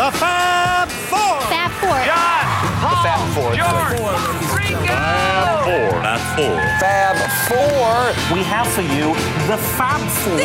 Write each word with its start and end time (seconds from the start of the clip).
The 0.00 0.10
Fab 0.12 0.88
Four. 0.88 1.40
Fab 1.52 1.70
Four. 1.72 1.90
John, 2.06 2.44
Paul, 2.80 3.02
Fab 3.04 3.20
Four. 3.34 3.52
George, 3.54 4.00
Ringo. 4.56 4.96
Four. 5.66 5.90
Fab 6.00 6.20
Four. 6.38 6.56
Fab 6.80 7.16
Four. 7.50 8.34
We 8.34 8.42
have 8.44 8.66
for 8.68 8.80
you 8.80 9.12
the 9.46 9.58
Fab 9.76 10.00
Four. 10.22 10.38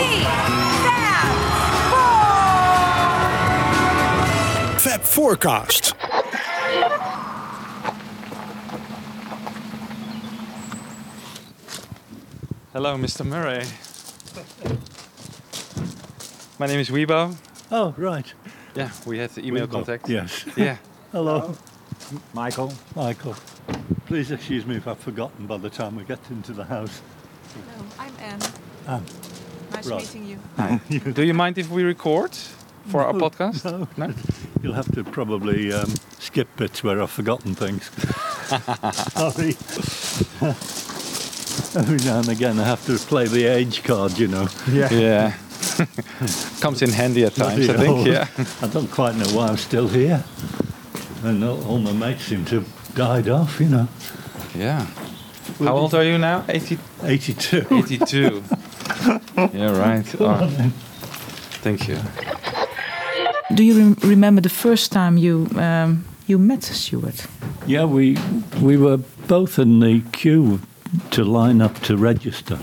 Fab 4.77 5.01
Forecast. 5.03 5.93
Hello, 12.73 12.97
Mr. 12.97 13.25
Murray. 13.25 13.63
My 16.59 16.67
name 16.67 16.81
is 16.81 16.89
Weibo. 16.89 17.37
Oh, 17.71 17.93
right. 17.97 18.33
Yeah, 18.75 18.91
we 19.05 19.17
had 19.17 19.29
the 19.31 19.45
email 19.45 19.67
Weibo, 19.67 19.71
contact. 19.71 20.09
Yes. 20.09 20.45
Yeah. 20.57 20.77
Hello. 21.11 21.55
Michael. 22.33 22.73
Michael. 22.95 23.35
Please 24.05 24.31
excuse 24.31 24.65
me 24.65 24.75
if 24.75 24.87
I've 24.87 24.99
forgotten 24.99 25.47
by 25.47 25.57
the 25.57 25.69
time 25.69 25.95
we 25.95 26.03
get 26.03 26.19
into 26.29 26.51
the 26.53 26.65
house. 26.65 27.01
Hello, 27.53 27.87
I'm 27.97 28.13
Anne. 28.19 28.41
Anne. 28.87 29.03
Nice 29.71 29.87
Right. 29.87 30.01
meeting 30.01 30.25
you. 30.25 31.11
Do 31.13 31.23
you 31.23 31.33
mind 31.33 31.57
if 31.57 31.69
we 31.69 31.83
record 31.83 32.35
for 32.87 33.01
our 33.03 33.13
podcast? 33.13 33.63
no. 33.65 33.87
No? 33.97 34.13
You'll 34.61 34.73
have 34.73 34.91
to 34.95 35.03
probably 35.03 35.71
um, 35.71 35.93
skip 36.19 36.47
bits 36.57 36.83
where 36.83 37.01
I've 37.01 37.11
forgotten 37.11 37.55
things. 37.55 37.85
Sorry. 39.13 39.55
Every 41.75 41.97
now 42.05 42.19
and 42.19 42.29
again 42.29 42.59
I 42.59 42.63
have 42.63 42.85
to 42.87 42.97
play 42.97 43.27
the 43.27 43.45
age 43.45 43.83
card, 43.83 44.17
you 44.17 44.27
know. 44.27 44.47
Yeah. 44.69 44.89
Yeah. 44.93 45.33
Comes 46.61 46.81
in 46.81 46.89
handy 46.91 47.23
at 47.25 47.35
times, 47.35 47.69
I 47.69 47.73
think. 47.77 47.85
hell. 47.85 48.07
Yeah. 48.07 48.27
I 48.61 48.67
don't 48.67 48.89
quite 48.91 49.15
know 49.15 49.27
why 49.35 49.47
I'm 49.47 49.57
still 49.57 49.87
here. 49.87 50.23
And 51.23 51.43
all, 51.43 51.63
all 51.67 51.79
my 51.79 51.91
mates 51.91 52.23
seem 52.25 52.45
to 52.45 52.55
have 52.61 52.95
died 52.95 53.29
off, 53.29 53.59
you 53.59 53.67
know. 53.69 53.87
Yeah. 54.55 54.85
How 55.59 55.75
old 55.77 55.93
are 55.93 56.03
you 56.03 56.17
now? 56.17 56.43
80, 56.47 56.77
82. 57.03 57.67
82. 57.71 58.43
yeah, 59.53 59.77
right. 59.77 60.15
Oh, 60.19 60.47
thank 61.61 61.87
you. 61.87 61.97
Do 63.53 63.63
you 63.63 63.77
rem- 63.77 63.97
remember 64.01 64.41
the 64.41 64.49
first 64.49 64.91
time 64.91 65.17
you 65.17 65.47
um, 65.55 66.03
you 66.27 66.37
met 66.39 66.63
Stuart? 66.63 67.27
Yeah, 67.67 67.85
we 67.85 68.17
we 68.61 68.75
were 68.77 68.97
both 69.27 69.59
in 69.59 69.79
the 69.79 70.01
queue 70.11 70.59
to 71.11 71.23
line 71.23 71.61
up 71.61 71.79
to 71.81 71.95
register. 71.95 72.57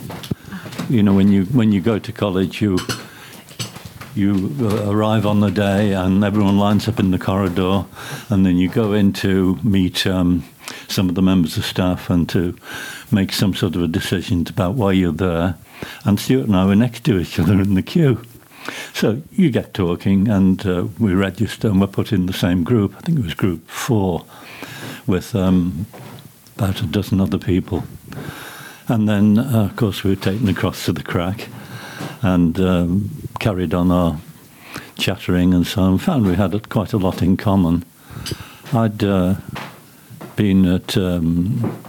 You 0.92 1.02
know, 1.02 1.14
when 1.14 1.32
you 1.32 1.46
when 1.46 1.72
you 1.72 1.80
go 1.80 1.98
to 1.98 2.12
college, 2.12 2.60
you 2.60 2.78
you 4.14 4.54
uh, 4.60 4.90
arrive 4.90 5.24
on 5.24 5.40
the 5.40 5.50
day, 5.50 5.94
and 5.94 6.22
everyone 6.22 6.58
lines 6.58 6.86
up 6.86 7.00
in 7.00 7.12
the 7.12 7.18
corridor, 7.18 7.86
and 8.28 8.44
then 8.44 8.58
you 8.58 8.68
go 8.68 8.92
in 8.92 9.14
to 9.14 9.58
meet 9.62 10.06
um, 10.06 10.44
some 10.88 11.08
of 11.08 11.14
the 11.14 11.22
members 11.22 11.56
of 11.56 11.64
staff 11.64 12.10
and 12.10 12.28
to 12.28 12.54
make 13.10 13.32
some 13.32 13.54
sort 13.54 13.74
of 13.74 13.82
a 13.82 13.88
decision 13.88 14.46
about 14.50 14.74
why 14.74 14.92
you're 14.92 15.12
there. 15.12 15.56
And 16.04 16.20
Stuart 16.20 16.46
and 16.46 16.56
I 16.56 16.66
were 16.66 16.76
next 16.76 17.04
to 17.04 17.18
each 17.18 17.38
other 17.38 17.54
in 17.54 17.72
the 17.72 17.82
queue. 17.82 18.20
So 18.92 19.22
you 19.30 19.50
get 19.50 19.72
talking, 19.72 20.28
and 20.28 20.66
uh, 20.66 20.88
we 20.98 21.14
register, 21.14 21.68
and 21.68 21.80
we're 21.80 21.86
put 21.86 22.12
in 22.12 22.26
the 22.26 22.34
same 22.34 22.64
group. 22.64 22.94
I 22.98 23.00
think 23.00 23.18
it 23.18 23.24
was 23.24 23.32
group 23.32 23.66
four, 23.66 24.26
with 25.06 25.34
um, 25.34 25.86
about 26.58 26.82
a 26.82 26.86
dozen 26.86 27.18
other 27.18 27.38
people. 27.38 27.82
And 28.88 29.08
then, 29.08 29.38
uh, 29.38 29.68
of 29.70 29.76
course, 29.76 30.02
we 30.04 30.10
were 30.10 30.16
taken 30.16 30.48
across 30.48 30.84
to 30.86 30.92
the 30.92 31.02
Cracke 31.02 31.48
and 32.22 32.58
um, 32.60 33.10
carried 33.38 33.74
on 33.74 33.90
our 33.90 34.18
chattering 34.98 35.54
and 35.54 35.66
so 35.66 35.82
on. 35.82 35.98
Found 35.98 36.26
we 36.26 36.34
had 36.34 36.68
quite 36.68 36.92
a 36.92 36.98
lot 36.98 37.22
in 37.22 37.36
common. 37.36 37.84
I'd 38.72 39.02
uh, 39.04 39.36
been 40.36 40.66
at 40.66 40.96
um, 40.96 41.82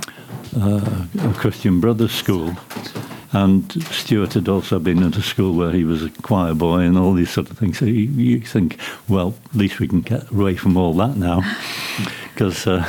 uh, 0.55 1.05
a 1.19 1.33
Christian 1.33 1.79
Brothers 1.79 2.11
school, 2.11 2.55
and 3.31 3.71
Stuart 3.85 4.33
had 4.33 4.47
also 4.47 4.79
been 4.79 5.01
at 5.03 5.15
a 5.15 5.21
school 5.21 5.53
where 5.53 5.71
he 5.71 5.83
was 5.83 6.03
a 6.03 6.09
choir 6.09 6.53
boy 6.53 6.79
and 6.79 6.97
all 6.97 7.13
these 7.13 7.29
sort 7.29 7.49
of 7.49 7.57
things. 7.57 7.79
So 7.79 7.85
you, 7.85 8.09
you 8.11 8.41
think, 8.41 8.79
well, 9.07 9.35
at 9.45 9.55
least 9.55 9.79
we 9.79 9.87
can 9.87 10.01
get 10.01 10.29
away 10.31 10.55
from 10.55 10.77
all 10.77 10.93
that 10.95 11.15
now, 11.15 11.41
because 12.33 12.67
uh, 12.67 12.85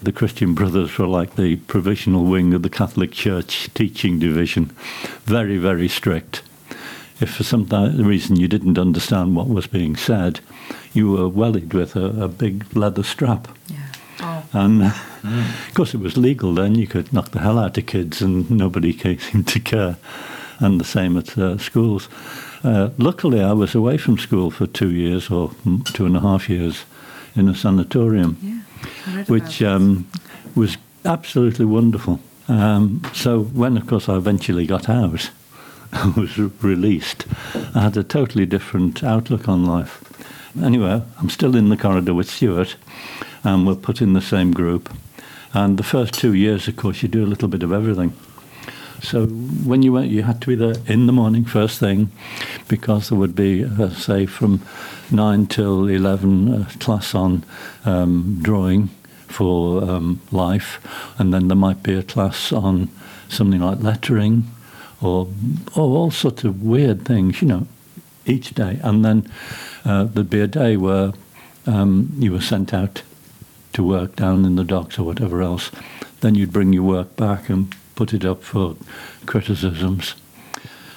the 0.00 0.12
Christian 0.12 0.54
Brothers 0.54 0.96
were 0.98 1.06
like 1.06 1.36
the 1.36 1.56
provisional 1.56 2.24
wing 2.24 2.54
of 2.54 2.62
the 2.62 2.70
Catholic 2.70 3.12
Church 3.12 3.68
teaching 3.74 4.18
division, 4.18 4.66
very, 5.24 5.58
very 5.58 5.88
strict. 5.88 6.42
If 7.20 7.34
for 7.34 7.42
some 7.42 7.64
reason 7.64 8.36
you 8.36 8.46
didn't 8.46 8.78
understand 8.78 9.34
what 9.34 9.48
was 9.48 9.66
being 9.66 9.96
said, 9.96 10.40
you 10.92 11.10
were 11.10 11.28
wellied 11.28 11.74
with 11.74 11.96
a, 11.96 12.24
a 12.24 12.28
big 12.28 12.76
leather 12.76 13.02
strap. 13.02 13.48
Yeah. 13.66 13.76
Oh. 14.20 14.44
And 14.52 14.82
uh, 14.84 14.92
of 15.24 15.74
course, 15.74 15.94
it 15.94 16.00
was 16.00 16.16
legal 16.16 16.54
then. 16.54 16.76
You 16.76 16.86
could 16.86 17.12
knock 17.12 17.30
the 17.30 17.40
hell 17.40 17.58
out 17.58 17.76
of 17.76 17.86
kids, 17.86 18.22
and 18.22 18.48
nobody 18.50 18.96
seemed 19.18 19.48
to 19.48 19.60
care. 19.60 19.96
And 20.60 20.80
the 20.80 20.84
same 20.84 21.16
at 21.16 21.38
uh, 21.38 21.58
schools. 21.58 22.08
Uh, 22.64 22.90
luckily, 22.98 23.40
I 23.40 23.52
was 23.52 23.74
away 23.74 23.96
from 23.96 24.18
school 24.18 24.50
for 24.50 24.66
two 24.66 24.90
years 24.90 25.30
or 25.30 25.50
mm, 25.64 25.84
two 25.94 26.04
and 26.06 26.16
a 26.16 26.20
half 26.20 26.48
years 26.48 26.84
in 27.36 27.48
a 27.48 27.54
sanatorium, 27.54 28.36
Yeah. 28.42 28.57
Which 29.26 29.62
um, 29.62 30.08
was 30.54 30.76
absolutely 31.04 31.64
wonderful. 31.64 32.20
Um, 32.48 33.02
so 33.12 33.42
when, 33.42 33.76
of 33.76 33.86
course, 33.86 34.08
I 34.08 34.16
eventually 34.16 34.66
got 34.66 34.88
out, 34.88 35.30
I 35.92 36.08
was 36.16 36.38
released. 36.38 37.26
I 37.74 37.82
had 37.82 37.96
a 37.96 38.02
totally 38.02 38.46
different 38.46 39.02
outlook 39.02 39.48
on 39.48 39.64
life. 39.64 40.04
Anyway, 40.62 41.02
I'm 41.18 41.30
still 41.30 41.54
in 41.54 41.68
the 41.68 41.76
corridor 41.76 42.14
with 42.14 42.30
Stuart, 42.30 42.76
and 43.44 43.66
we're 43.66 43.74
put 43.74 44.02
in 44.02 44.14
the 44.14 44.20
same 44.20 44.52
group. 44.52 44.90
And 45.54 45.78
the 45.78 45.82
first 45.82 46.14
two 46.14 46.34
years, 46.34 46.68
of 46.68 46.76
course, 46.76 47.02
you 47.02 47.08
do 47.08 47.24
a 47.24 47.26
little 47.26 47.48
bit 47.48 47.62
of 47.62 47.72
everything. 47.72 48.12
So 49.02 49.26
when 49.26 49.82
you 49.82 49.92
went, 49.92 50.10
you 50.10 50.22
had 50.22 50.40
to 50.40 50.46
be 50.46 50.54
there 50.54 50.74
in 50.86 51.06
the 51.06 51.12
morning, 51.12 51.44
first 51.44 51.78
thing, 51.78 52.10
because 52.66 53.08
there 53.08 53.18
would 53.18 53.34
be, 53.34 53.64
uh, 53.64 53.90
say, 53.90 54.26
from 54.26 54.60
nine 55.10 55.46
till 55.46 55.88
eleven, 55.88 56.62
a 56.62 56.64
class 56.78 57.14
on 57.14 57.44
um, 57.84 58.38
drawing 58.42 58.88
for 59.28 59.84
um, 59.84 60.20
life, 60.32 60.80
and 61.18 61.32
then 61.32 61.48
there 61.48 61.56
might 61.56 61.82
be 61.82 61.94
a 61.94 62.02
class 62.02 62.52
on 62.52 62.88
something 63.28 63.60
like 63.60 63.80
lettering, 63.80 64.44
or, 65.00 65.28
or 65.76 65.96
all 65.96 66.10
sorts 66.10 66.44
of 66.44 66.62
weird 66.62 67.04
things, 67.04 67.40
you 67.40 67.48
know, 67.48 67.66
each 68.26 68.54
day. 68.54 68.80
And 68.82 69.04
then 69.04 69.30
uh, 69.84 70.04
there'd 70.04 70.30
be 70.30 70.40
a 70.40 70.48
day 70.48 70.76
where 70.76 71.12
um, 71.66 72.10
you 72.18 72.32
were 72.32 72.40
sent 72.40 72.74
out 72.74 73.02
to 73.74 73.82
work 73.84 74.16
down 74.16 74.44
in 74.44 74.56
the 74.56 74.64
docks 74.64 74.98
or 74.98 75.04
whatever 75.04 75.40
else. 75.40 75.70
Then 76.20 76.34
you'd 76.34 76.52
bring 76.52 76.72
your 76.72 76.82
work 76.82 77.14
back 77.16 77.48
and 77.48 77.72
put 77.98 78.14
it 78.14 78.24
up 78.24 78.44
for 78.44 78.76
criticisms. 79.26 80.14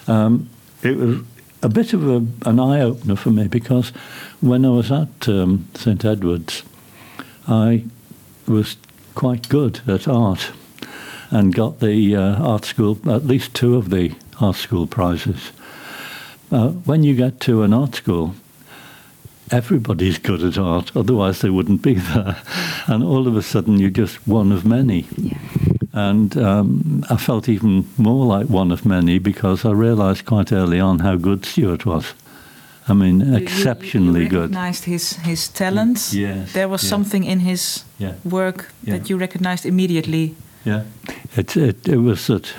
Um, 0.06 0.48
it 0.84 0.96
was 0.96 1.18
a 1.60 1.68
bit 1.68 1.92
of 1.92 2.08
a, 2.08 2.24
an 2.48 2.60
eye 2.60 2.80
opener 2.80 3.16
for 3.16 3.30
me 3.30 3.48
because 3.48 3.88
when 4.40 4.64
I 4.64 4.68
was 4.68 4.92
at 4.92 5.28
um, 5.28 5.66
St 5.74 6.04
Edward's, 6.04 6.62
I 7.48 7.86
was 8.46 8.76
quite 9.16 9.48
good 9.48 9.80
at 9.88 10.06
art 10.06 10.52
and 11.32 11.52
got 11.52 11.80
the 11.80 12.14
uh, 12.14 12.36
art 12.36 12.66
school, 12.66 12.96
at 13.10 13.26
least 13.26 13.52
two 13.52 13.74
of 13.74 13.90
the 13.90 14.14
art 14.40 14.54
school 14.54 14.86
prizes. 14.86 15.50
Uh, 16.52 16.68
when 16.68 17.02
you 17.02 17.16
get 17.16 17.40
to 17.40 17.64
an 17.64 17.72
art 17.72 17.96
school, 17.96 18.36
everybody's 19.50 20.18
good 20.18 20.44
at 20.44 20.56
art, 20.56 20.92
otherwise 20.94 21.40
they 21.40 21.50
wouldn't 21.50 21.82
be 21.82 21.94
there. 22.14 22.40
And 22.86 23.02
all 23.02 23.26
of 23.26 23.36
a 23.36 23.42
sudden, 23.42 23.80
you're 23.80 23.90
just 23.90 24.24
one 24.24 24.52
of 24.52 24.64
many. 24.64 25.06
Yeah. 25.16 25.71
And 25.94 26.36
um, 26.36 27.04
I 27.10 27.16
felt 27.16 27.48
even 27.48 27.84
more 27.96 28.38
like 28.38 28.46
one 28.52 28.72
of 28.72 28.84
many 28.86 29.18
because 29.18 29.68
I 29.68 29.72
realised 29.72 30.24
quite 30.24 30.52
early 30.52 30.80
on 30.80 30.98
how 31.00 31.16
good 31.16 31.44
Stuart 31.44 31.84
was. 31.84 32.14
I 32.88 32.94
mean, 32.94 33.20
You- 33.20 33.26
you- 33.32 33.36
exceptionally 33.36 34.22
you 34.22 34.28
good. 34.28 34.40
recognized 34.50 34.84
his 34.84 35.12
his 35.24 35.48
talents. 35.48 36.12
Yes, 36.12 36.52
There 36.52 36.68
was 36.68 36.82
yes. 36.82 36.88
something 36.90 37.24
in 37.24 37.40
his 37.40 37.84
Yeah. 37.98 38.14
work 38.24 38.72
Yeah. 38.86 38.96
that 38.98 39.08
you 39.10 39.18
recognized 39.20 39.66
immediately. 39.66 40.34
Yeah, 40.66 40.82
it 41.36 41.56
it, 41.56 41.88
it 41.88 41.98
was 42.00 42.26
that 42.26 42.54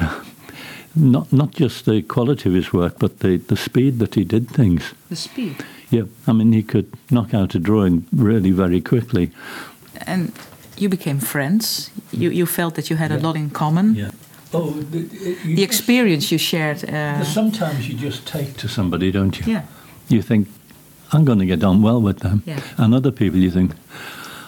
not 0.95 1.31
not 1.31 1.59
just 1.59 1.85
the 1.85 2.01
quality 2.03 2.49
of 2.49 2.55
his 2.55 2.71
work, 2.73 2.93
but 2.99 3.19
the, 3.19 3.37
the 3.47 3.55
speed 3.55 3.97
that 3.99 4.15
he 4.15 4.23
did 4.23 4.47
things. 4.55 4.93
The 5.09 5.15
speed. 5.15 5.55
Yeah, 5.91 6.05
I 6.27 6.31
mean, 6.33 6.53
he 6.53 6.63
could 6.63 6.85
knock 7.09 7.33
out 7.33 7.55
a 7.55 7.59
drawing 7.59 8.03
really 8.11 8.51
very 8.51 8.81
quickly. 8.81 9.29
And 10.07 10.31
you 10.77 10.89
became 10.89 11.19
friends. 11.19 11.91
You 12.11 12.29
you 12.31 12.45
felt 12.45 12.73
that 12.75 12.89
you 12.89 12.97
had 12.97 13.11
a 13.11 13.17
lot 13.19 13.35
in 13.35 13.49
common. 13.49 13.95
Yeah. 13.95 14.11
Oh, 14.53 14.71
the, 14.91 15.07
The 15.55 15.63
experience 15.63 16.31
you 16.31 16.37
shared. 16.39 16.83
Uh, 16.83 17.23
Sometimes 17.23 17.87
you 17.87 17.95
just 17.97 18.27
take 18.27 18.55
to 18.57 18.67
somebody, 18.67 19.11
don't 19.11 19.37
you? 19.39 19.53
yeah. 19.53 19.61
You 20.09 20.21
think, 20.21 20.47
I'm 21.11 21.25
going 21.25 21.39
to 21.39 21.45
get 21.45 21.63
on 21.63 21.81
well 21.81 22.01
with 22.01 22.19
them. 22.19 22.41
Yeah. 22.45 22.59
And 22.77 22.93
other 22.93 23.11
people, 23.11 23.39
you 23.39 23.49
think, 23.51 23.71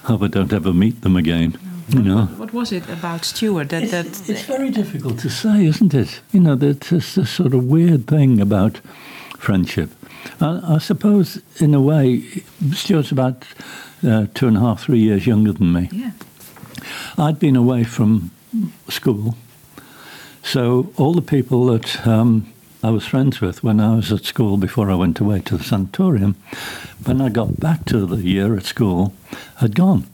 hope 0.04 0.22
I 0.22 0.27
don't 0.27 0.54
ever 0.54 0.74
meet 0.74 1.01
them 1.01 1.16
again. 1.16 1.57
You 1.89 2.01
know. 2.04 2.25
What 2.38 2.51
was 2.54 2.72
it 2.72 2.83
about 2.89 3.25
Stuart 3.25 3.69
that 3.69 3.89
that? 3.92 4.06
It's, 4.06 4.30
it's 4.30 4.42
very 4.48 4.69
difficult 4.72 5.19
to 5.19 5.30
say, 5.30 5.66
isn't 5.66 5.94
it? 5.94 6.22
You 6.31 6.39
know, 6.39 6.56
there's 6.56 6.77
this, 6.89 7.16
this 7.16 7.30
sort 7.30 7.54
of 7.54 7.63
weird 7.63 8.06
thing 8.07 8.42
about 8.42 8.81
friendship. 9.39 9.89
I, 10.42 10.75
I 10.75 10.80
suppose, 10.80 11.42
in 11.60 11.74
a 11.74 11.80
way, 11.81 12.22
Stuart's 12.74 13.12
about 13.12 13.45
uh, 14.03 14.27
two 14.33 14.47
and 14.47 14.57
a 14.57 14.59
half, 14.59 14.83
three 14.83 15.00
years 15.00 15.27
younger 15.27 15.53
than 15.53 15.74
me. 15.74 15.89
Yeah. 15.92 16.12
I'd 17.18 17.39
been 17.39 17.56
away 17.56 17.83
from 17.83 18.31
school, 18.89 19.36
so 20.44 20.94
all 20.97 21.13
the 21.13 21.21
people 21.21 21.65
that 21.68 22.06
um, 22.06 22.53
I 22.83 22.89
was 22.92 23.07
friends 23.07 23.42
with 23.42 23.63
when 23.63 23.80
I 23.80 23.95
was 23.95 24.12
at 24.12 24.25
school 24.25 24.57
before 24.57 24.92
I 24.92 24.95
went 24.95 25.19
away 25.19 25.42
to 25.42 25.57
the 25.57 25.63
sanatorium, 25.63 26.36
when 27.03 27.19
I 27.19 27.30
got 27.30 27.59
back 27.59 27.86
to 27.86 28.06
the 28.06 28.21
year 28.21 28.56
at 28.56 28.65
school, 28.65 29.13
had 29.57 29.75
gone. 29.75 30.06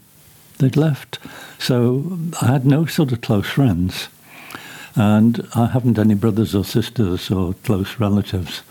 They'd 0.60 0.77
left. 0.77 1.19
So 1.60 2.18
I 2.42 2.48
had 2.48 2.66
no 2.66 2.86
sort 2.86 3.12
of 3.12 3.22
close 3.22 3.48
friends, 3.48 4.07
and 4.95 5.48
I 5.54 5.66
haven't 5.68 6.00
any 6.00 6.13
brothers 6.16 6.56
or 6.56 6.63
sisters 6.63 7.30
or 7.30 7.56
close 7.66 8.00
relatives. 8.00 8.62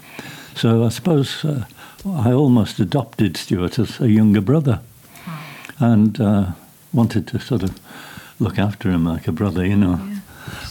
So 0.54 0.84
I 0.84 0.88
suppose 0.88 1.44
uh, 1.44 1.66
I 2.06 2.32
almost 2.32 2.80
adopted 2.80 3.36
Stuart 3.36 3.78
as 3.78 4.00
a 4.00 4.08
younger 4.08 4.40
brother 4.40 4.80
and 5.80 6.20
uh, 6.20 6.52
wanted 6.92 7.26
to 7.28 7.38
sort 7.38 7.62
of 7.62 7.70
look 8.38 8.58
after 8.58 8.90
him 8.90 9.04
like 9.04 9.28
a 9.28 9.32
brother, 9.32 9.64
you 9.64 9.76
know. 9.76 9.98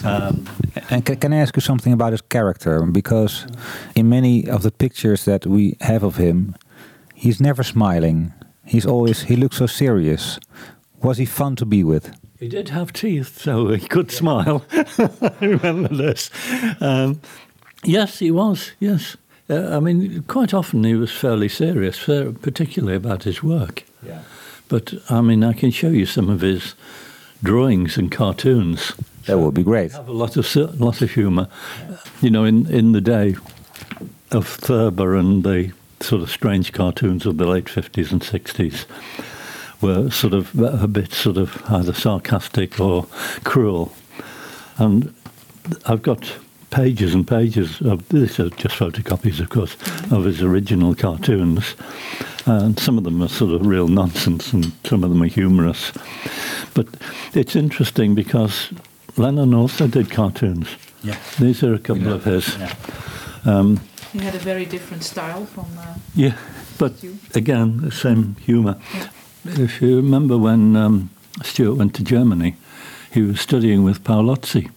Um, 0.04 0.46
And 0.90 1.04
can, 1.04 1.16
can 1.16 1.32
I 1.32 1.36
ask 1.36 1.56
you 1.56 1.62
something 1.62 1.92
about 1.92 2.12
his 2.12 2.22
character? 2.28 2.82
Because 2.86 3.46
in 3.94 4.08
many 4.08 4.48
of 4.48 4.62
the 4.62 4.70
pictures 4.70 5.24
that 5.24 5.46
we 5.46 5.76
have 5.80 6.02
of 6.06 6.16
him, 6.16 6.54
he's 7.14 7.40
never 7.40 7.62
smiling. 7.62 8.32
He's 8.64 8.86
always 8.86 9.22
he 9.22 9.36
looks 9.36 9.56
so 9.56 9.66
serious. 9.66 10.38
Was 11.02 11.18
he 11.18 11.26
fun 11.26 11.56
to 11.56 11.66
be 11.66 11.82
with? 11.84 12.10
He 12.38 12.48
did 12.48 12.68
have 12.70 12.92
teeth, 12.92 13.38
so 13.42 13.68
he 13.68 13.86
could 13.88 14.10
smile. 14.10 14.64
I 14.72 15.32
remember 15.40 15.88
this. 15.94 16.30
Um, 16.80 17.20
yes, 17.84 18.18
he 18.18 18.30
was. 18.30 18.72
Yes, 18.80 19.16
uh, 19.50 19.76
I 19.76 19.80
mean, 19.80 20.22
quite 20.26 20.54
often 20.54 20.84
he 20.84 20.94
was 20.94 21.10
fairly 21.12 21.48
serious, 21.48 21.98
particularly 22.40 22.96
about 22.96 23.24
his 23.24 23.42
work. 23.42 23.84
Yeah. 24.06 24.22
But 24.70 24.94
I 25.10 25.20
mean, 25.20 25.44
I 25.44 25.52
can 25.52 25.70
show 25.70 25.88
you 25.88 26.06
some 26.06 26.30
of 26.30 26.40
his 26.40 26.74
drawings 27.42 27.98
and 27.98 28.10
cartoons. 28.10 28.92
That 29.26 29.38
would 29.38 29.52
be 29.52 29.64
great. 29.64 29.92
Have 29.92 30.08
a 30.08 30.12
lot 30.12 30.36
of 30.36 30.56
lot 30.80 31.02
of 31.02 31.10
humour. 31.10 31.48
You 32.22 32.30
know, 32.30 32.44
in 32.44 32.66
in 32.70 32.92
the 32.92 33.00
day 33.02 33.36
of 34.30 34.46
Thurber 34.46 35.16
and 35.16 35.44
the 35.44 35.72
sort 36.00 36.22
of 36.22 36.30
strange 36.30 36.72
cartoons 36.72 37.26
of 37.26 37.36
the 37.36 37.46
late 37.46 37.68
fifties 37.68 38.12
and 38.12 38.22
sixties 38.22 38.86
were 39.80 40.08
sort 40.10 40.34
of 40.34 40.58
a 40.58 40.86
bit 40.86 41.12
sort 41.12 41.36
of 41.36 41.62
either 41.68 41.92
sarcastic 41.92 42.78
or 42.78 43.06
cruel. 43.44 43.92
And 44.78 45.12
I've 45.86 46.02
got 46.02 46.32
pages 46.70 47.12
and 47.12 47.26
pages 47.26 47.80
of 47.80 48.08
these 48.10 48.38
are 48.38 48.50
just 48.50 48.76
photocopies, 48.76 49.40
of 49.40 49.48
course, 49.48 49.74
of 50.12 50.24
his 50.24 50.42
original 50.42 50.94
cartoons. 50.94 51.74
And 52.46 52.78
some 52.78 52.98
of 52.98 53.04
them 53.04 53.22
are 53.22 53.28
sort 53.28 53.52
of 53.52 53.66
real 53.66 53.88
nonsense 53.88 54.52
and 54.52 54.72
some 54.84 55.04
of 55.04 55.10
them 55.10 55.22
are 55.22 55.26
humorous. 55.26 55.92
But 56.74 56.86
it's 57.34 57.54
interesting 57.54 58.14
because 58.14 58.70
Lennon 59.16 59.54
also 59.54 59.86
did 59.86 60.10
cartoons. 60.10 60.68
Yeah. 61.02 61.16
These 61.38 61.62
are 61.62 61.74
a 61.74 61.78
couple 61.78 62.12
of 62.12 62.24
his. 62.24 62.56
Um, 63.44 63.80
He 64.12 64.18
had 64.18 64.34
a 64.34 64.38
very 64.38 64.64
different 64.64 65.04
style 65.04 65.46
from. 65.46 65.66
Uh, 65.78 65.94
yeah, 66.14 66.36
but 66.78 67.02
you. 67.02 67.18
again, 67.34 67.80
the 67.80 67.90
same 67.92 68.36
humour. 68.46 68.76
Yeah. 68.94 69.08
If 69.44 69.80
you 69.80 69.96
remember 69.96 70.36
when 70.36 70.76
um, 70.76 71.10
Stuart 71.42 71.76
went 71.78 71.94
to 71.94 72.02
Germany, 72.02 72.56
he 73.12 73.22
was 73.22 73.40
studying 73.40 73.84
with 73.84 74.02
Paolozzi. 74.02 74.70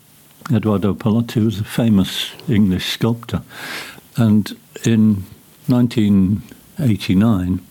Eduardo 0.52 0.94
Paolozzi 0.94 1.44
was 1.44 1.60
a 1.60 1.64
famous 1.64 2.32
English 2.48 2.92
sculptor. 2.92 3.42
And 4.16 4.56
in 4.86 5.24
1989, 6.78 7.66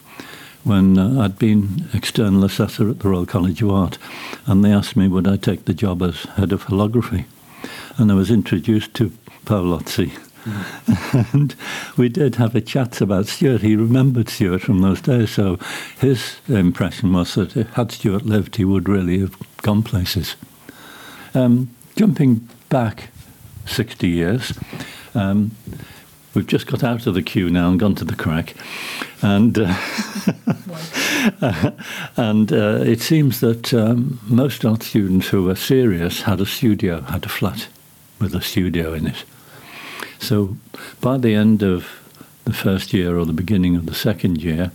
when 0.64 0.99
uh, 0.99 1.22
I'd 1.22 1.38
been 1.38 1.88
external 1.93 2.44
assessor 2.44 2.88
at 2.90 3.00
the 3.00 3.08
Royal 3.08 3.26
College 3.26 3.62
of 3.62 3.70
Art, 3.70 3.99
and 4.46 4.64
they 4.64 4.72
asked 4.72 4.96
me 4.96 5.08
would 5.08 5.26
I 5.26 5.37
take 5.37 5.64
the 5.64 5.75
job 5.75 6.02
as 6.02 6.25
head 6.37 6.52
of 6.52 6.64
holography. 6.64 7.25
And 7.96 8.10
I 8.10 8.14
was 8.14 8.31
introduced 8.31 8.94
to 8.94 9.12
Paolozzi. 9.44 10.12
and 11.32 11.54
we 11.96 12.08
did 12.08 12.37
have 12.37 12.54
a 12.54 12.60
chat 12.60 13.00
about 13.00 13.26
Stuart. 13.26 13.60
He 13.60 13.76
remembered 13.76 14.28
Stuart 14.28 14.62
from 14.62 14.81
those 14.81 15.00
days, 15.00 15.31
so 15.31 15.58
his 15.99 16.37
impression 16.49 17.12
was 17.12 17.34
that 17.34 17.52
had 17.52 17.93
Stuart 17.93 18.25
lived, 18.25 18.56
he 18.56 18.64
would 18.64 18.88
really 18.88 19.20
have 19.20 19.37
gone 19.58 19.82
places. 19.82 20.37
Um, 21.34 21.70
jumping 21.96 22.49
back 22.69 23.10
60 23.66 24.08
years, 24.08 24.58
um, 25.14 25.52
we've 26.34 26.46
just 26.46 26.67
got 26.67 26.82
out 26.82 27.06
of 27.06 27.14
the 27.14 27.23
queue 27.23 27.50
now 27.50 27.70
and 27.70 27.81
gone 27.81 27.94
to 27.96 28.05
the 28.05 28.14
Cracke, 28.14 28.55
and 29.23 29.58
uh, 29.58 29.75
and 32.17 32.52
uh, 32.52 32.81
it 32.84 33.00
seems 33.00 33.40
that 33.40 33.75
um, 33.75 34.20
most 34.26 34.64
art 34.64 34.82
students 34.82 35.29
who 35.29 35.44
were 35.44 35.56
serious 35.56 36.23
had 36.23 36.40
a 36.40 36.46
studio, 36.46 37.00
had 37.02 37.25
a 37.25 37.29
flat 37.29 37.69
with 38.19 38.34
a 38.34 38.40
studio 38.40 38.94
in 38.94 39.06
it. 39.06 39.25
So 40.19 40.56
by 41.00 41.19
the 41.19 41.34
end 41.34 41.62
of 41.62 41.87
the 42.44 42.52
first 42.52 42.93
year 42.93 43.19
or 43.19 43.25
the 43.25 43.32
beginning 43.32 43.76
of 43.76 43.87
the 43.87 43.94
second 43.94 44.43
year, 44.43 44.73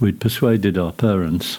we'd 0.00 0.20
persuaded 0.20 0.78
our 0.78 0.92
parents 0.92 1.58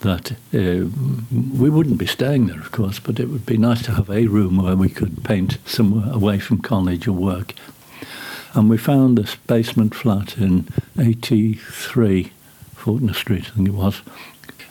that 0.00 0.32
uh, 0.54 0.86
we 1.32 1.70
wouldn't 1.70 1.98
be 1.98 2.06
staying 2.06 2.46
there, 2.46 2.60
of 2.60 2.70
course, 2.70 2.98
but 2.98 3.18
it 3.18 3.28
would 3.28 3.46
be 3.46 3.56
nice 3.56 3.82
to 3.82 3.92
have 3.92 4.10
a 4.10 4.26
room 4.26 4.62
where 4.62 4.76
we 4.76 4.88
could 4.88 5.24
paint 5.24 5.58
somewhere 5.64 6.12
away 6.12 6.38
from 6.38 6.58
college 6.58 7.08
or 7.08 7.12
work. 7.12 7.54
And 8.56 8.70
we 8.70 8.78
found 8.78 9.18
this 9.18 9.34
basement 9.34 9.94
flat 9.94 10.38
in 10.38 10.66
83 10.98 12.32
Falkner 12.74 13.12
Street, 13.12 13.48
I 13.48 13.50
think 13.50 13.68
it 13.68 13.74
was. 13.74 14.00